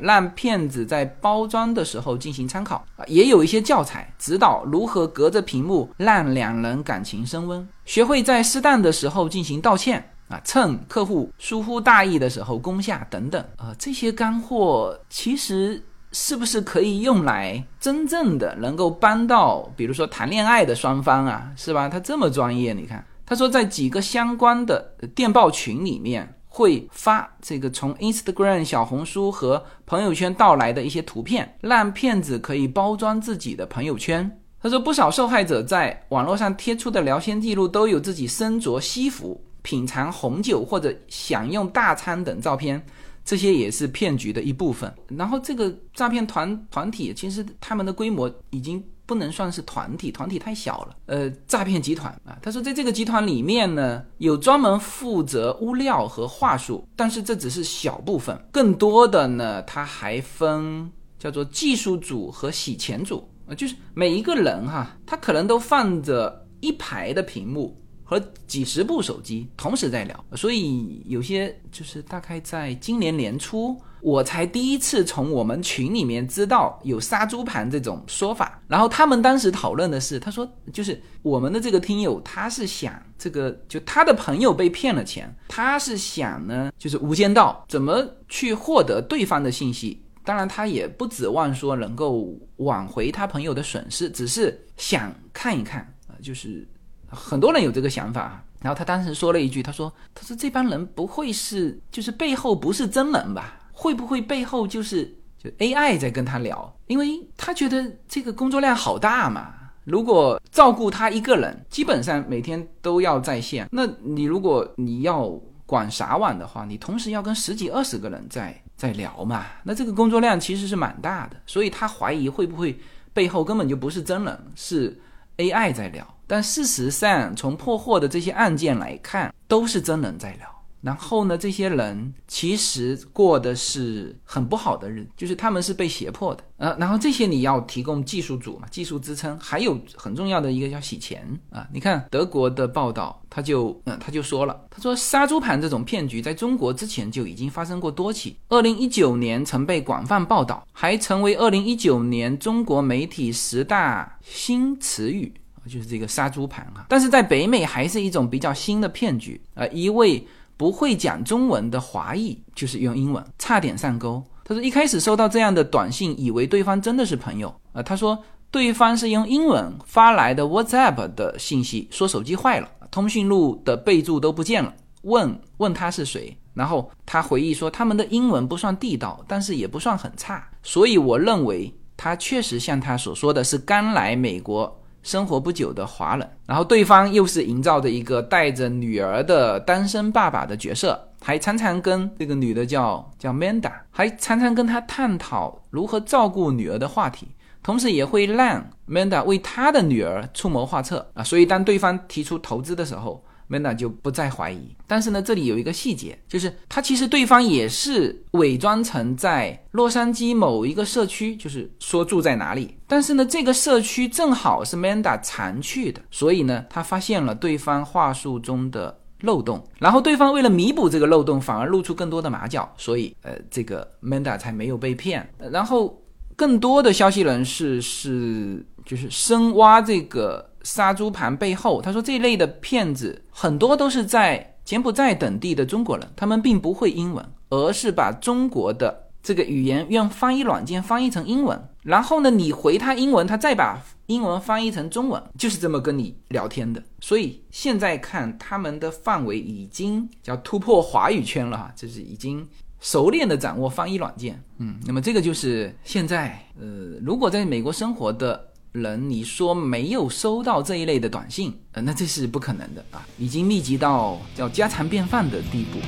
[0.00, 15.82] 让骗子在包装的时候进行参考啊，也有一些教材指导如何隔着屏幕让两人感情升温，学会在适当的时候进行道歉啊，趁客户疏忽大意的时候攻下等等啊，这些干货其实
[16.12, 21.88] 是不是可以用来真正的能够帮到，比如说谈恋爱的双方啊，是吧？
[21.88, 26.34] 他这么专业，你看，他说在几个相关的电报群里面。
[26.54, 34.38] 会发这个从 Instagram、小红书和朋友圈到来的一些图片，让骗子可以包装自己的朋友圈。
[34.60, 42.84] 他说，不少受害者在网络上贴出的聊天记录都有自己身着西服、品尝红酒或者享用大餐等照片，
[43.24, 44.92] 这些也是骗局的一部分。
[45.08, 48.84] 然后，这个诈骗团团体其实他们的规模已经。
[49.06, 50.96] 不能算是团体，团体太小了。
[51.06, 67.78] 呃，诈骗集团啊，他说在这个集团里面呢，有专门负责物料和话术，但是这只是小部分，更多的呢，他还分叫做技术组和洗钱组啊，就是每一个人哈，他可能都放着一排的屏幕。
[68.04, 78.60] 和几十部手机同时在聊，所以有些就是大概在今年年初，我才第一次从我们群里面知道有杀猪盘这种说法。
[78.68, 90.02] 然后他们当时讨论的是，他说就是我们的这个听友，他是想这个就他的朋友被骗了钱，他是想呢就是无间道怎么去获得对方的信息。
[90.24, 96.68] 当然他也不指望说能够挽回他朋友的损失，只是想看一看啊，就是。
[97.14, 103.60] 很多人有这个想法，然后他当时说了一句：“他说，他说这帮人不会是就是背后不是真人吧？
[103.82, 106.72] 会不会背后就是就 AI 在跟他聊？
[106.86, 109.54] 因为他觉得这个工作量好大嘛。
[109.82, 115.28] 如果照顾他一个人，基本上每天都要在线，那你如果你要
[115.66, 121.36] 管啥网的话，你同时要跟十几二十个人在在聊嘛，那这个工作量其实是蛮大的。
[121.44, 122.78] 所以他怀疑会不会
[123.12, 124.96] 背后根本就不是真人，是
[125.38, 130.48] AI 在聊。”但事实上，从破获的这些案件来看，都是真人在聊。
[130.82, 136.42] 然后呢，这些人其实过的是很不好的日子，就是他们是被胁迫的。
[136.56, 141.66] 呃，然后这些你要提供技术组嘛，技术支撑，还有很重要的一个叫洗钱啊。
[141.72, 155.32] 你看德国的报道，他就嗯他就说了，他说杀猪盘这种骗局在中国之前就已经发生过多起，二零一九年曾被广泛报道，还成为二零一九年中国媒体十大新词语。
[155.66, 159.64] 就是这个杀猪盘哈，但是在北美还是一种比较新的骗局啊！
[159.68, 160.26] 一位
[160.62, 164.22] 不会讲中文的华裔就是用英文，差点上钩。
[164.44, 167.82] 他说一开始收到这样的短信，以为对方真的是朋友啊。
[167.82, 168.16] 他说
[168.48, 176.36] 对方是用英文发来的 WhatsApp 的信息，说手机坏了，通讯录的备注都不见了，问问他是谁。
[176.54, 184.80] 然后他回忆说他们的英文不算地道，但是也不算很差，所以我认为他确实像他所说的是刚来美国。
[185.02, 197.28] 生活不久的华人，然后对方又是营造着一个带着女儿的单身爸爸的角色，还常常跟这个女的叫叫 Manda，还常常跟她探讨如何照顾女儿的话题，
[197.62, 201.22] 同时也会让 Manda 为他的女儿出谋划策啊。
[201.22, 225.28] 所以当对方提出投资的时候，Manda 就不再怀疑，但是呢，这里有一个细节，就是他其实对方也是伪装成在洛杉矶某一个社区，就是说住在哪里，但是呢，这个社区正好是 Manda 常去的，所以呢，他发现了对方话术中的漏洞，然后对方为了弥补这个漏洞，反而露出更多的马脚，所以呃，这个 Manda 才没有被骗。
[225.50, 226.02] 然后
[226.36, 230.51] 更多的消息人士是就是深挖这个。
[230.62, 246.80] 杀猪盘背后，他说这一类的骗子很多都是在柬埔寨等地的中国人，他们并不会英文，而是把中国的这个语言用翻译软件翻译成英文，然后呢，你回他英文，他再把英文翻译成中文，就是这么跟你聊天的。
[247.00, 252.46] 所以现在看他们的范围已经叫突破华语圈了哈，就是已经
[252.78, 254.40] 熟练的掌握翻译软件。
[254.58, 256.66] 嗯，那么这个就是现在呃，
[257.02, 258.48] 如果在美国生活的。
[258.72, 265.78] 人，你说没有收到这一类的短信，呃，那这是不可能的啊，已经密集到叫家常便饭的地步。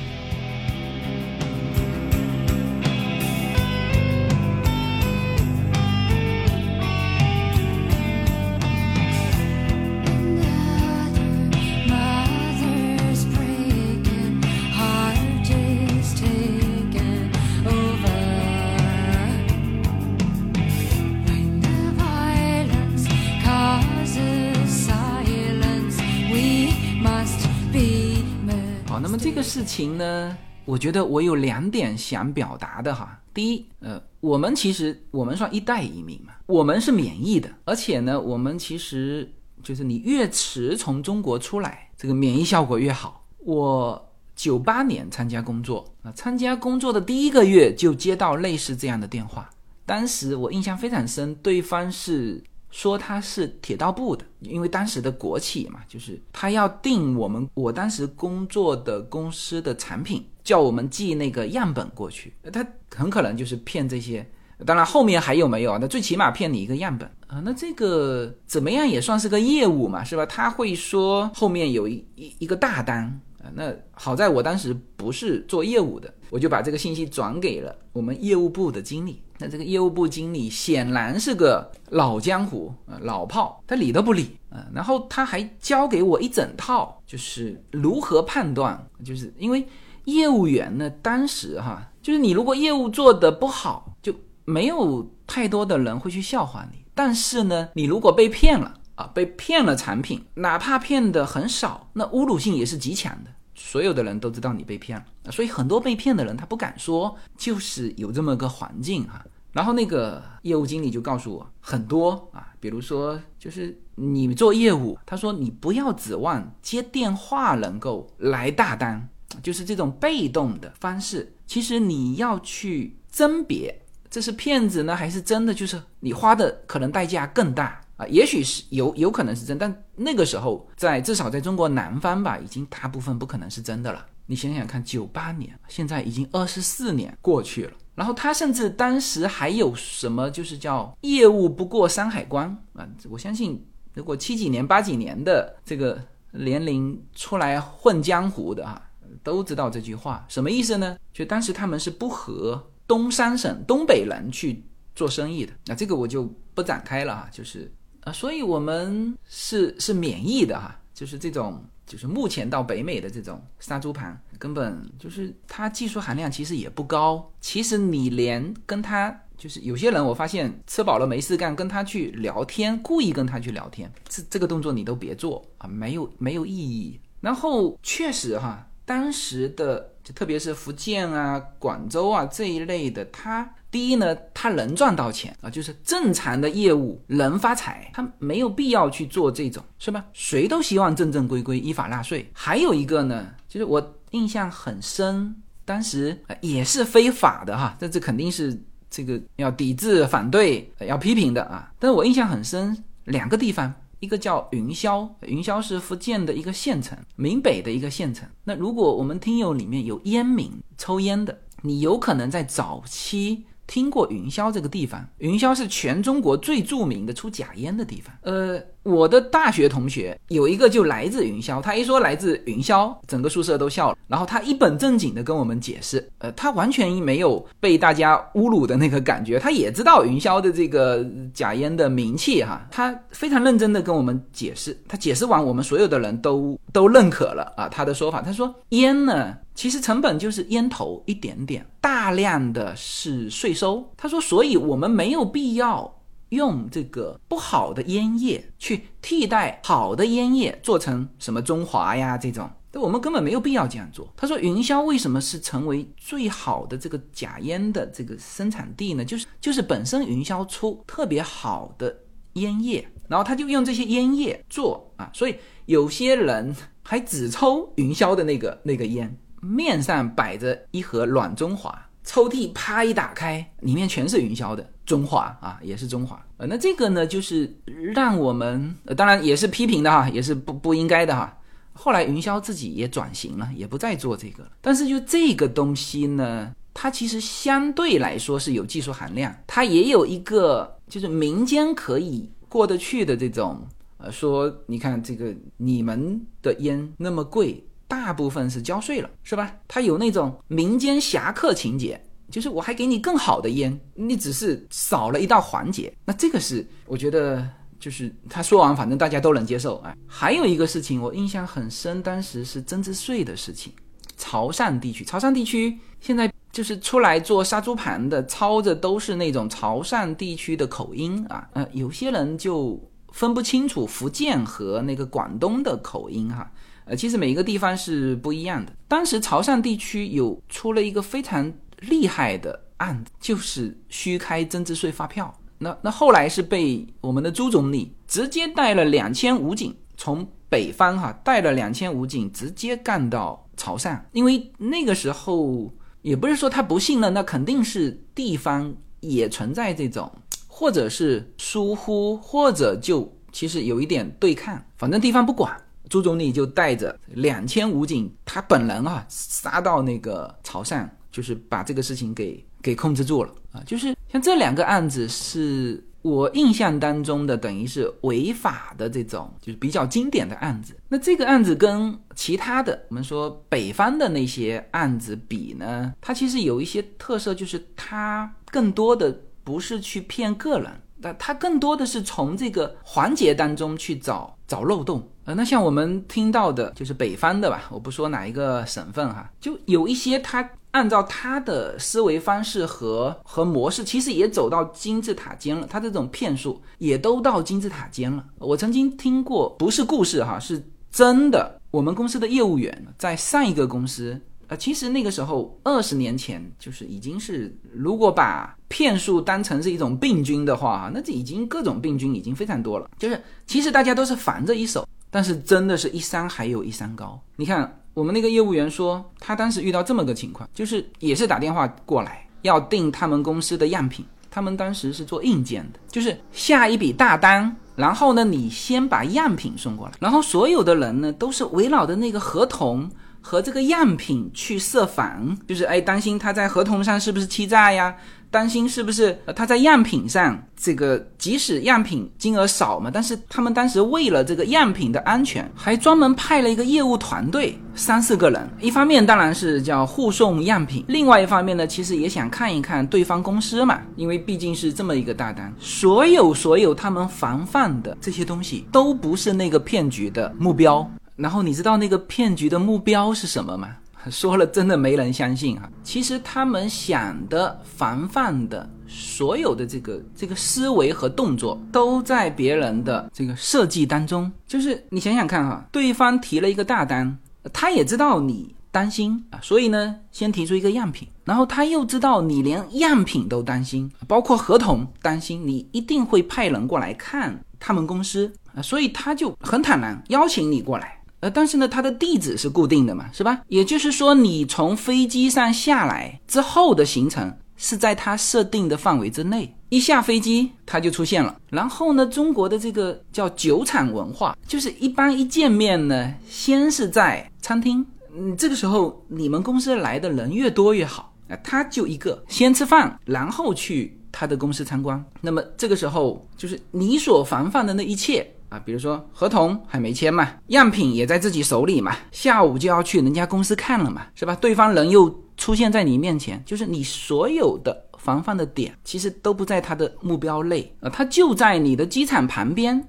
[29.75, 33.19] 情呢，我觉得我有两点想表达的哈。
[33.33, 39.29] 第一，呃，我们其实我们算一代移民嘛，我们是免疫的，而且呢，我们其实
[39.61, 43.25] 就是你越迟从中国出来，这个免疫效果越好。
[43.39, 49.49] 我九八年参加工作啊，参加工作的第一个月就接到类似这样的电话，
[49.85, 52.41] 当时我印象非常深，对方是。
[52.75, 62.33] 说他是铁道部的，因为当时的国企嘛，就是他要订我们我当时工作的公司的产品，叫我们寄那个样本过去。
[62.51, 64.29] 他很可能就是骗这些，
[64.65, 65.77] 当然后面还有没有？
[65.77, 67.41] 那最起码骗你一个样本啊。
[67.45, 70.25] 那这个怎么样也算是个业务嘛，是吧？
[70.25, 73.05] 他会说后面有一一一个大单
[73.41, 73.47] 啊。
[73.53, 79.21] 那好在我当时不是做业务的，我就把这个信息转给了我们业务部的经理。
[79.37, 84.65] 那这个业务部经理显然是个老江湖啊，老炮，他理都不理啊。
[84.73, 89.67] 然后他还教给我一整套，就是如何判断，就是因为
[90.05, 94.13] 业务员呢，当时哈，就是你如果业务做得不好，就
[94.45, 96.77] 没有太多的人会去笑话你。
[96.93, 103.31] 但是呢，你如果被骗了啊，被骗了产品，哪怕骗的很少，那侮辱性也是极强的。
[103.55, 109.25] 所有的人都知道你被骗了，所以很多被骗的人他不敢说，就是有这么个环境哈。
[109.53, 119.07] 然后那个业务经理就告诉我很多啊，比如说就是你做业务，他说你不要指望接电话能够来大单，
[119.41, 121.33] 就是这种被动的方式。
[121.47, 127.81] 其实你要去甄别这是骗子呢还是真的，就是你花的可能代价更大。
[127.97, 134.05] 啊，也许是有有可能是真，但那个时候在至少在中国南方吧，已经大部分不可能是真的了。
[134.25, 142.85] 你想想看，九八年，现在已经二十四年过去了，然后他甚至当时还有什么就是叫业务不过山海关啊！
[143.07, 148.81] 我相信，如果七几年、八几年的这个年龄出来混江湖的哈，
[149.23, 150.97] 都知道这句话什么意思呢？
[151.13, 154.65] 就当时他们是不和东三省东北人去
[154.95, 155.53] 做生意的。
[155.67, 157.71] 那这个我就不展开了哈，就是。
[158.05, 167.31] 啊，所以我们是是免疫的哈，就是这种，就是目前到北美的这种杀猪盘，根本就是它技术含量其实也不高。
[167.41, 176.99] 其实你连跟他，就是有些人我发现吃饱了没事干，跟他去聊天，故意跟他去聊天，这这个动作你都别做啊，没有没有意义。
[177.21, 183.55] 然后确实哈，当时的就特别是福建啊、广州啊这一类的，他。
[183.75, 190.05] 第一呢，他能赚到钱啊，就是正常的业务能发财，他没有必要去做这种，是吧？
[190.13, 192.25] 谁都希望正正规规、依法纳税。
[192.31, 198.57] 还有一个呢，就是我印象很深，当时也是非法的哈，这这肯定是
[198.89, 201.69] 这个要抵制、反对、要批评的啊。
[201.77, 208.25] 但是我印象很深，两个地方，一个叫云霄，云霄是福建的一个县城，闽北的一个县城。
[208.45, 213.43] 那如果我们听友里面有烟民抽烟的，你有可能在早期。
[213.67, 218.15] 听过云霄这个地方，云霄是全中国最著名的出假烟的地方。
[218.21, 223.97] 呃，我的大学同学有一个就来自云霄，他一说来自云霄，整个宿舍都笑了。
[224.07, 234.79] 然后他一本正经的跟我们解释，呃，他完全没有被大家侮辱的那个感觉，他也知道云霄的这个假烟的名气哈，他非常认真的跟我们解释。
[234.87, 238.21] 他解释完，我们所有的人都都认可了啊他的说法。
[238.21, 243.83] 他说烟呢，其实成本就是烟头一点点，大量的是税收。
[243.97, 245.91] 他说，所以我们没有必要。
[246.29, 254.11] 用这个不好的烟叶去替代好的烟叶，做成什么中华呀这种，我们根本没有必要这样做。
[254.17, 259.05] 他说，云霄为什么是成为最好的这个假烟的这个生产地呢？
[259.05, 261.95] 就是就是本身云霄出特别好的
[262.33, 271.81] 烟叶，然后他就用这些烟叶做啊，所以有些人还只抽云霄的那个那个烟，面上摆着一盒软中华。
[272.07, 276.23] 抽屉啪一打开，里面全是云霄的中华啊，也是中华。
[276.37, 277.53] 呃，那这个呢，就是
[277.93, 281.37] 让我们，当然也是批评的哈，也是不不应该的哈。
[281.73, 284.51] 后来云霄自己也转型了，也不再做这个了。
[284.61, 293.67] 但是就这个东西呢，它其实相对来说是有技术含量，它也有一个就是民间可以过得去的这种，
[293.97, 297.63] 呃，说你看这个你们的烟那么贵。
[297.87, 299.55] 大部分是交税了，是吧？
[299.67, 305.93] 他有那种民间侠客情节，就是我还给你更好的烟，你只是少了一道环节。
[306.05, 307.47] 那这个是我觉得，
[307.79, 309.77] 就是他说完，反正大家都能接受。
[309.85, 313.71] 哎，还有一个事情我印象很深，当时是增值税的事情。
[314.17, 321.47] 潮汕地区，潮汕地区现在就是出来做杀猪盘的，操着都是那种潮汕地区的口音啊。
[321.51, 326.49] 呃，有些人就分不清楚福建和那个广东的口音哈。
[326.85, 328.71] 呃，其实每一个地方是不一样的。
[328.87, 331.51] 当时潮汕地区有出了一个非常
[331.81, 335.33] 厉害的案子，就是虚开增值税发票。
[335.57, 343.99] 那那后来是被我们的朱总理直接带了两千武警，从北方哈带了两千武警直接干到潮汕。
[344.11, 345.71] 因为那个时候
[346.01, 350.11] 也不是说他不信任，那肯定是地方也存在这种，
[350.47, 355.55] 或者是疏忽，或者就其实有一点对抗，反正地方不管。
[355.87, 363.63] 朱总理就带着两千武警，他本人啊，杀到那个潮汕，就是把这个事情给给控制住了啊。
[363.65, 370.75] 就是像这两个案子，是我印象当中的，等于是违法的这种，就是比较经典的案子。
[370.89, 380.69] 那这个案子跟其他的我们说北方的那些案子比呢，它其实有一些特色，就是它更多的不是去骗个人，
[381.05, 385.07] 那他更多的是从这个环节当中去找找漏洞。
[385.25, 398.25] 呃，那像我们听到的，就是北方的吧，我不说哪一个省份哈，就有一些他按照他的思维方式和和模式，其实也走到金字塔尖了，他这种骗术也都到金字塔尖了。
[398.39, 401.61] 我曾经听过，不是故事哈，是真的。
[401.69, 412.89] 我们公司的业务员在上一个公司，呃，其实那个时候二十年前，就是已经是如果把骗术当成是一种病菌的话，那这已经各种病菌已经非常多了。
[412.97, 414.87] 就是其实大家都是防着一手。
[415.11, 417.17] 但是真的是一山还有一山高。
[417.37, 424.05] 你看，我们那个业务员说，他当时遇到这么个情况，就是也是打电话过来要订他们公司的样品。
[424.29, 432.91] 他们当时是做硬件的，就是下一笔大单，然后呢，你先把样品送过来，然后所有的人呢都是围绕着那个合同
[433.21, 437.95] 和这个样品去设防，就是哎，担心他在合同上是不是欺诈呀？
[438.31, 448.49] 担心是不是他在样品上这个，即使样品金额少嘛，但是他们当时为了这个样品的安全，还专门派了一个业务团队，三四个人。
[448.59, 455.53] 一方面当然是叫护送样品，另外一方面呢，其实也想看一看对方公司嘛，因为毕竟是这么一个大单。
[455.59, 460.89] 所有所有他们防范的这些东西，都不是那个骗局的目标。
[461.15, 463.69] 然后你知道那个骗局的目标是什么吗？
[464.11, 465.69] 说了，真的没人相信哈。
[465.83, 474.31] 其实他们想的防范的所有的这个这个思维和动作，都在别人的这个设计当中。
[474.47, 477.17] 就是你想想看哈，对方提了一个大单，
[477.51, 490.94] 他也知道你担心啊，所以呢，先提出一个样品，然后他又知道你连样品都担心，包括合同担心，你一定会派人过来看他们公司啊，所以他就很坦然邀请你过来。
[491.21, 493.41] 呃，但是呢，它的地址是固定的嘛，是吧？
[493.47, 499.55] 也就是说，你从飞机上下来之后的行程是在它设定的范围之内。
[499.69, 501.35] 一下飞机，它就出现了。
[501.49, 507.85] 然后呢，中国的这个叫酒场文化，就是一般一见面呢，先是在餐厅。
[508.15, 515.03] 嗯，这个时候你们公司来的人越多越好啊，他就一个先吃饭，然后去他的公司参观。
[515.19, 518.31] 那么这个时候，就是你所防范的那一切。
[518.55, 524.33] 啊，比如说合同还没签嘛，样品也在自己手里嘛，下午就要去人家公司看了嘛，是吧？
[524.35, 532.81] 对方人又出现在你面前，就是你所有的防范的点，其实都不在他的目标内啊，他就在你的机场旁边，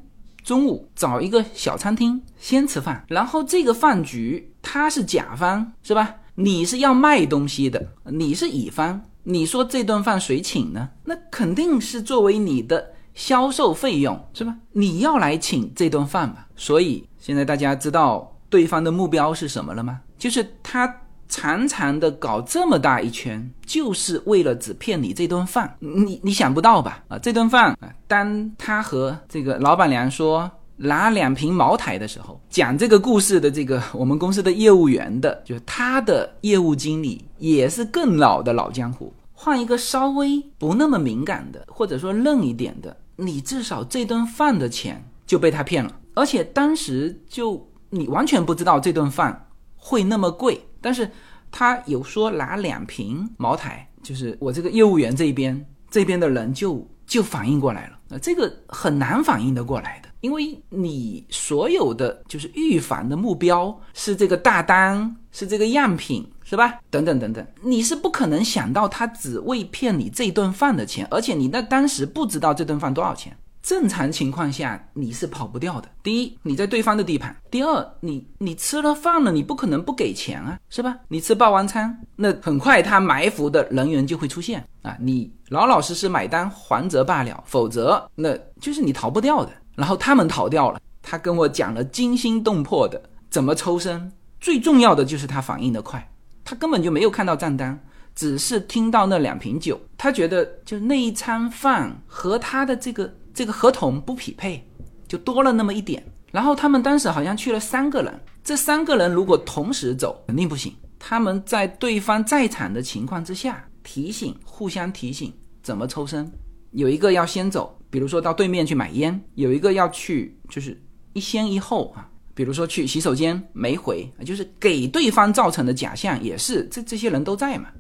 [0.45, 6.15] 中午找一个小餐厅先吃饭，然后这个饭局他是甲方，是吧？
[6.37, 10.91] 你是要卖东西的，你是乙方，你说这顿饭谁请呢？
[11.03, 12.93] 那肯定是作为你的。
[13.17, 14.55] 销售费用是吧？
[14.71, 16.45] 你要来请这顿饭嘛？
[16.55, 20.01] 所以现在大家知道对方的目标是什么了吗？
[20.17, 25.77] 就是他长长的搞这么大一圈，就是为了只骗你这顿饭。
[25.81, 27.03] 你你想不到吧？
[27.09, 39.13] 啊，这顿饭啊，当他和这个老板娘说拿两瓶茅台的时候，讲这个故事的这个我们公司的业务员的，就是他的业务经理，也是更老的老江湖。
[39.33, 42.97] 换一个稍微不那么敏感的，或者说愣一点的。
[43.17, 51.11] 你至少这顿饭的钱就被他骗了，而且当时就你完全不知道这顿饭会那么贵，但是
[51.51, 66.29] 他有说拿两瓶茅台，就是我这个业务员这边这边的人就就反应过来了，啊，这个很难反应得过来的，因为你所有的就是预防的目标是这个大单，是这个样品。
[66.49, 66.79] 是吧？
[66.91, 73.37] 等等等等，你是不可能想到他只为骗你这顿饭的钱，而且你那当时不知道这顿饭多少钱。
[73.61, 75.89] 正常情况下你是跑不掉的。
[76.01, 80.97] 第一，你在对方的地盘；第二，你你吃了饭了，你不可能不给钱啊，是吧？
[81.09, 89.51] 你吃霸王餐，那很快他埋伏的人员就会出现啊，你老老实实买单还则罢了，否则那就是你逃不掉的。
[89.75, 96.09] 然后他们逃掉了，他跟我讲了惊心动魄的怎么抽身，最重要的就是他反应的快。
[96.47, 97.77] 他根本就没有看到账单，
[98.15, 104.65] 只是听到那两瓶酒，他觉得就那一餐饭和他的这个这个合同不匹配，
[105.09, 106.01] 就多了那么一点。
[106.31, 110.73] 然后他们当时好像去了三个人，这三个人如果同时走肯定不行。
[111.01, 115.33] 他们在对方在场的情况之下提醒，互相提醒
[115.65, 116.31] 怎么抽身。
[116.71, 120.81] 有一个要先走，比如说到对面去买烟；有一个要去，就是
[121.13, 122.09] 一先一后啊。
[122.37, 127.71] 比如说去洗手间没回，就是给对方造成的假象，也是这这些人都在嘛，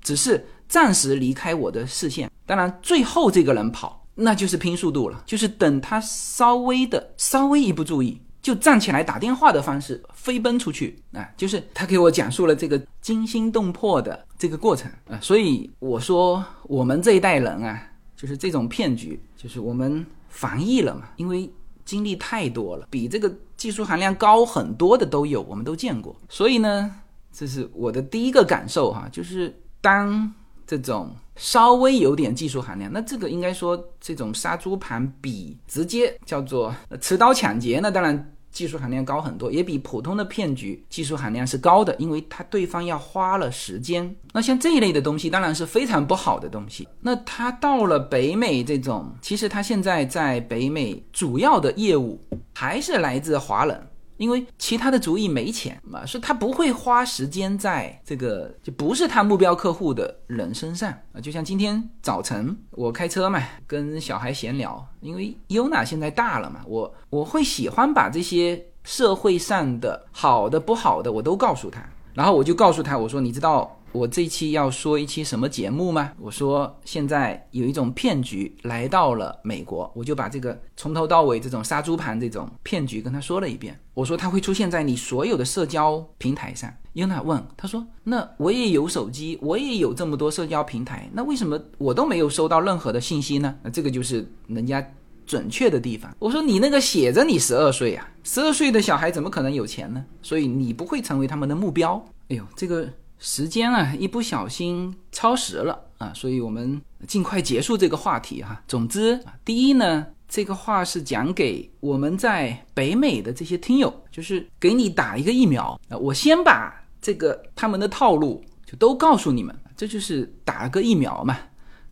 [0.00, 2.30] 只是暂时离开我的视线。
[2.46, 11.28] 当然，最后这个人跑，那就是拼速度了，就是等他稍微的稍微一不注意，就站起来打电话的方式飞奔出去啊！
[11.36, 17.86] 就是他给我讲述了这个惊心动魄的这个过程啊，所以我说我们这一代人啊，
[18.16, 21.52] 就是这种骗局，就是我们防疫了嘛，因为。
[21.84, 26.14] 经历太多了，比这个技术含量高很多的都有，我们都见过。
[26.28, 26.94] 所以呢，
[27.32, 30.32] 这是我的第一个感受哈，就是当
[30.66, 38.32] 这种稍微有点技术含量，那这个应该说这种杀猪盘比直接叫做持刀抢劫，那当然。
[38.56, 44.16] 技术含量高很多，也比普通的骗局技术含量是高的，因为他对方要花了时间。
[44.32, 46.88] 那像这一类的东西，当然是非常不好的东西。
[47.02, 52.18] 那他到了北美这种，其实他现在在北美主要的业务
[52.54, 53.86] 还是来自华人。
[54.16, 61.20] 因为其他的主意没钱嘛，是他不会花时间在这个就不是他目标客户的人身上啊。
[61.20, 73.72] 就像今天早晨我开车嘛，跟小孩闲聊，因为优娜现在大了嘛，我我会喜欢把这些社会上的好的不好的我都告诉他，然后我就告诉他，我说你知道。
[73.96, 76.12] 我这期要说一期什么节目吗？
[76.18, 83.78] 我说现在有一种骗局来到了美国，我就把这个从头到尾这种杀猪盘这种骗局跟他说了一遍。
[83.94, 86.70] 我说它会出现在你所有的社交平台上。
[86.92, 94.86] 优娜问他说：“那我也有手机，我也有这么多社交平台，那为什么我都没有收到任何的信息呢？”那这个就是人家
[95.24, 96.14] 准确的地方。
[96.18, 100.04] 我说你那个写着你十二岁啊，十二岁的小孩怎么可能有钱呢？
[100.20, 102.02] 所以你不会成为他们的目标。
[102.28, 102.86] 哎呦，这个。
[103.18, 108.62] 时间啊，一不小心超时了啊，所以我们尽快结束这个话题哈。
[108.68, 115.96] 总之，第一呢，这个话是讲给我们在北美的这些听友，就是给你打一个疫苗啊。
[115.96, 121.38] 我先把这个他们的套路就都告诉你们，这就是打个疫苗嘛。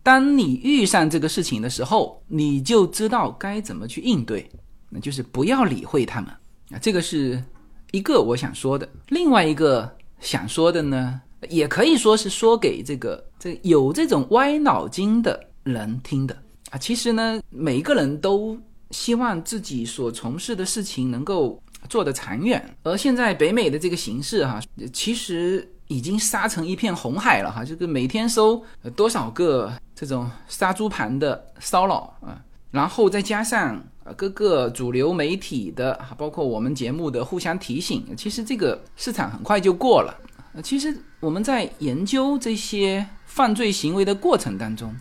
[0.03, 4.47] 当你遇上这个事情的时候，你就知道该怎么去应对，
[4.91, 6.31] 那就是不要理会他们
[6.71, 6.79] 啊。
[6.83, 7.43] 这个是
[7.93, 9.91] 一个我想说的，另外一个。
[10.25, 16.37] 想说的呢，也可以说是说给这个这有这种歪脑筋的人听的
[16.71, 16.79] 啊。
[16.79, 18.59] 其实呢，每一个人都
[18.91, 22.75] 希望自己所从事的事情能够做得长远。
[22.83, 24.61] 而现在北美的这个形势哈，
[24.93, 27.63] 其实已经杀成一片红海了哈。
[27.63, 28.63] 就是每天收
[28.97, 32.43] 多少个这种杀猪盘的骚扰啊，
[32.75, 40.13] 然后再加上啊各个主流媒体的，包括我们节目的互相提醒，其实这个市场很快就过了。
[40.61, 44.93] 其实我们在研究这些犯罪行为的过程当中。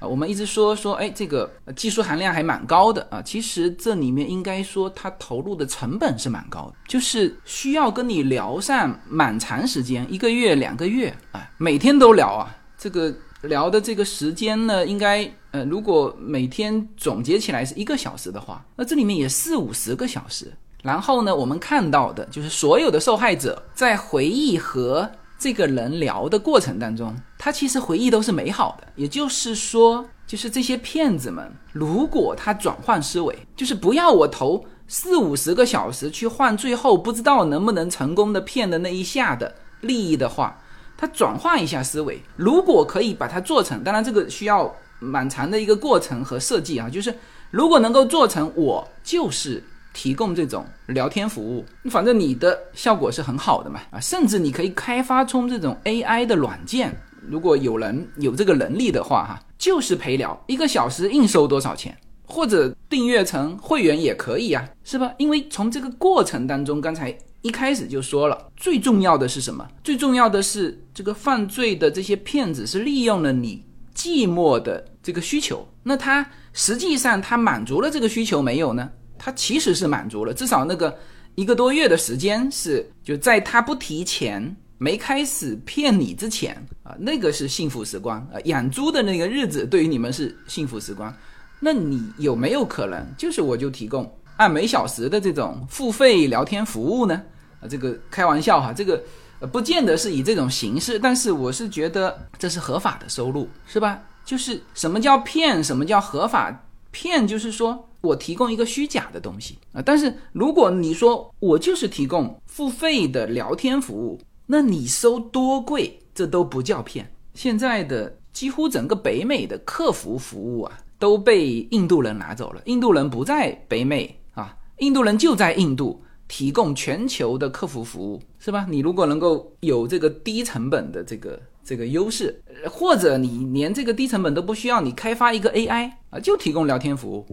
[0.00, 3.20] 啊，我们一直说说，哎，这个技术含量还蛮高的啊。
[3.20, 12.56] 其实这里面应该说，它投入的成本是蛮高的，就是需要跟你聊上蛮长时间，一个月、两个月啊，每天都聊啊。
[12.78, 13.12] 这个
[13.42, 20.52] 聊的这个时间呢，应该呃，如果每天总结起来是一个小时的话，那这里面也四五十个小时。
[20.82, 25.10] 然后呢，我们看到的就是所有的受害者在回忆和。
[25.40, 28.88] 这个人聊的过程当中，他其实回忆都是美好的。
[28.96, 40.60] 也就是说，就是这些骗子们，如果他转换思维，就是不要我投四五十个小时去换，最后不知道能不能成功的骗的那一下的利益的话，
[40.96, 47.14] 他转换一下思维，如果可以把它做成，当然这个需要蛮长的一个过程和设计啊，就是
[47.50, 49.62] 如果能够做成，我就是。
[49.94, 56.94] 提供这种聊天服务，反正你的效果是很好的嘛啊，甚至你可以开发出这种 AI 的软件，
[57.26, 65.12] 如果有人有这个能力的话哈，就是陪聊一个小时硬收多少钱，或者订阅成会员也可以啊，是吧？
[65.16, 69.66] 因为从这个过程当中，刚才一开始就说了，最重要的是什么？
[69.82, 73.64] 最重要的是这个犯罪的这些骗子是利用了你
[73.98, 78.88] 寂寞的这个需求，那他实际上他满足了这个需求没有呢？
[79.18, 80.96] 他其实是满足了，至少那个
[81.34, 88.38] 一个多月的时间是就在他不提钱、没开始骗你之前啊，那个是幸福时光啊。
[88.44, 91.12] 养猪的那个日子对于你们是幸福时光，
[91.58, 97.20] 那你有没有可能就是我就提供按每小时的这种付费聊天服务呢？
[97.60, 99.02] 啊，这个开玩笑哈，这个
[99.46, 104.02] 不见得是以这种形式，但是我是觉得这是合法的收入，是吧？
[104.24, 106.64] 就是什么叫骗，什么叫合法？
[106.90, 107.84] 骗就是说。
[108.00, 117.12] 我提供一个虚假的东西啊，但是如果你说我就是提供付费的聊天服务，那你收多贵，这都不叫骗。
[117.34, 122.62] 现在的几乎整个北美的客服服务啊，都被印度人拿走了。
[122.66, 128.66] 印度人不在北美啊，印度人就在印度提供全球的客服服务，是吧？
[128.68, 137.26] 你如果能够有这个低成本的这个这个优势，或者你连这个低成本都不需要，你开发一个 AI 啊，就提供聊天服务。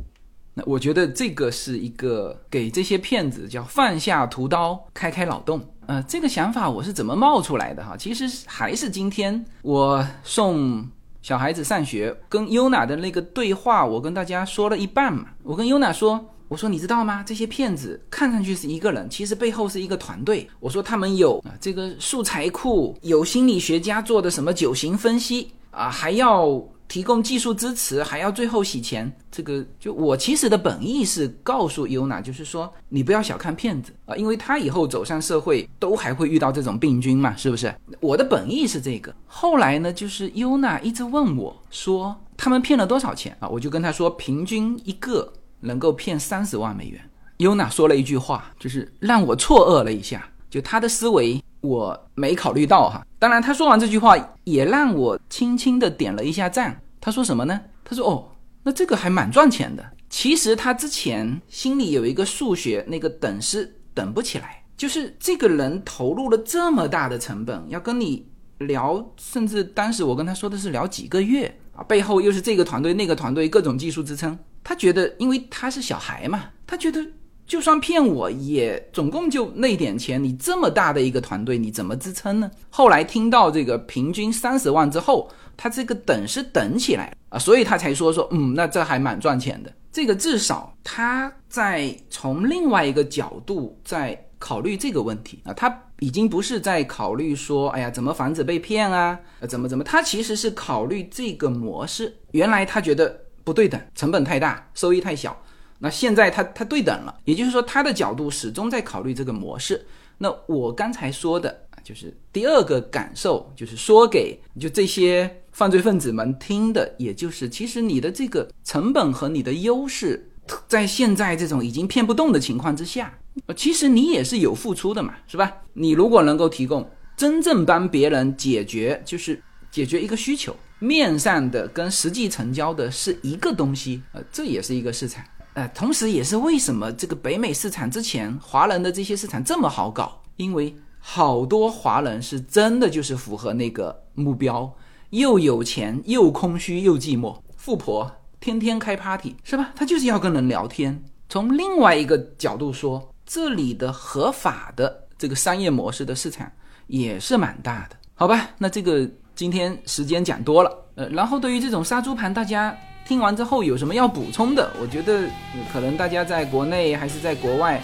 [0.53, 5.61] 那我觉得这个是一个给这些骗子叫放下屠刀，开开脑洞。
[5.87, 7.97] 呃，这个想法我是怎么冒出来的哈？
[7.97, 10.87] 其实还是今天我送
[11.21, 15.25] 小孩子上学，跟优娜的那个对话，我跟大家说了一半嘛。
[15.43, 17.23] 我跟优娜说，我说你知道吗？
[17.23, 20.47] 这些骗子看上去是一个人，其实背后是一个团队。
[20.59, 26.63] 我说他们有啊这个素材库，有心理学家做的什么九型分析啊，还要。
[26.87, 37.73] 提供技术支持，还要最后洗钱，这个就我其实的本意是告诉优娜，就是说你不要小看骗子啊，因为他以后走上社会都还会遇到这种病菌嘛，是不是？
[37.99, 39.11] 我的本意是这个。
[39.25, 43.49] 后来呢，就是优娜一直问我说他们骗了多少钱啊？
[43.49, 45.33] 我就跟他说，平均一个
[45.65, 47.01] 能够骗三十万美元。
[47.37, 51.43] 优娜说了一句话，就是让我错愕了一下，就他的思维。
[51.61, 56.79] 我没考虑到哈，当然他说完这句话也让我轻轻的点了一下赞。
[57.01, 57.59] 他说什么呢？
[57.83, 58.29] 他说哦，
[58.61, 59.83] 那这个还蛮赚钱的。
[60.07, 68.27] 其实他之前心里有一个数学，那个等式等不起来，就是这个人投入了这么大的成本要跟你
[68.59, 74.37] 聊，甚至当时我跟他说的是聊几个月啊，背后又是这个团队那个团队各种技术支撑。
[74.65, 77.01] 他觉得，因为他是小孩嘛，他觉得。
[77.47, 82.49] 就算骗我也总共就那点钱，你这么大的一个团队，你怎么支撑呢？
[82.71, 89.71] 后来听到这个平均三十万之后，他这个等是等起来啊，所以他才说说，嗯，那这还蛮赚钱的。
[89.91, 102.11] 这个至少他在从另外一个角度在考虑这个问题啊，他已经不是在考虑说，哎呀，怎么防止被骗啊，怎么怎么，他其实是考虑这个模式。
[102.31, 105.41] 原来他觉得不对等，成本太大，收益太小。
[105.79, 109.85] 那现在它它对等了，也就是说，他的角度始终在考虑这个模式。
[110.17, 120.29] 那我刚才说的，就是第二个感受，就是说给就这些犯罪分子们听的，也就是其实你的这个成本和你的优势，
[120.67, 123.13] 在现在这种已经骗不动的情况之下，
[123.55, 125.51] 其实你也是有付出的嘛，是吧？
[125.73, 135.23] 你如果能够提供真正帮别人解决，就是解决一个需求，面上的跟实际成交的是一个东西，呃，这也是一个市场。
[135.53, 140.21] 呃，同时也是为什么这个北美市场之前华人的这些市场这么好搞？
[140.35, 144.75] 因为好多华人是真的就是符合那个目标，
[145.11, 148.11] 又有钱又空虚又寂寞，富婆
[148.41, 149.71] 天天开 party，是吧？
[149.75, 151.01] 他就是要跟人聊天。
[151.29, 156.51] 从另外一个角度说，这里的合法的这个商业模式的市场
[156.87, 158.49] 也是蛮大的，好吧？
[158.57, 162.75] 那这个今天时间讲多了，呃，然后对于这种杀猪盘，大家
[163.07, 164.71] 听完之后有什么要补充的？
[164.81, 165.27] 我觉得
[165.71, 167.81] 可能大家在国内还是在国外。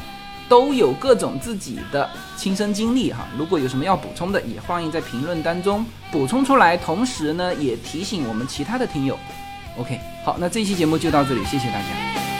[0.49, 6.75] 都有各种自己的亲身经历哈，如果有什么要补充的，也欢迎在评论当中补充出来。
[6.75, 9.17] 同时呢，也提醒我们其他的听友。
[9.77, 12.30] OK，好，那这期节目就到这里，谢谢大家。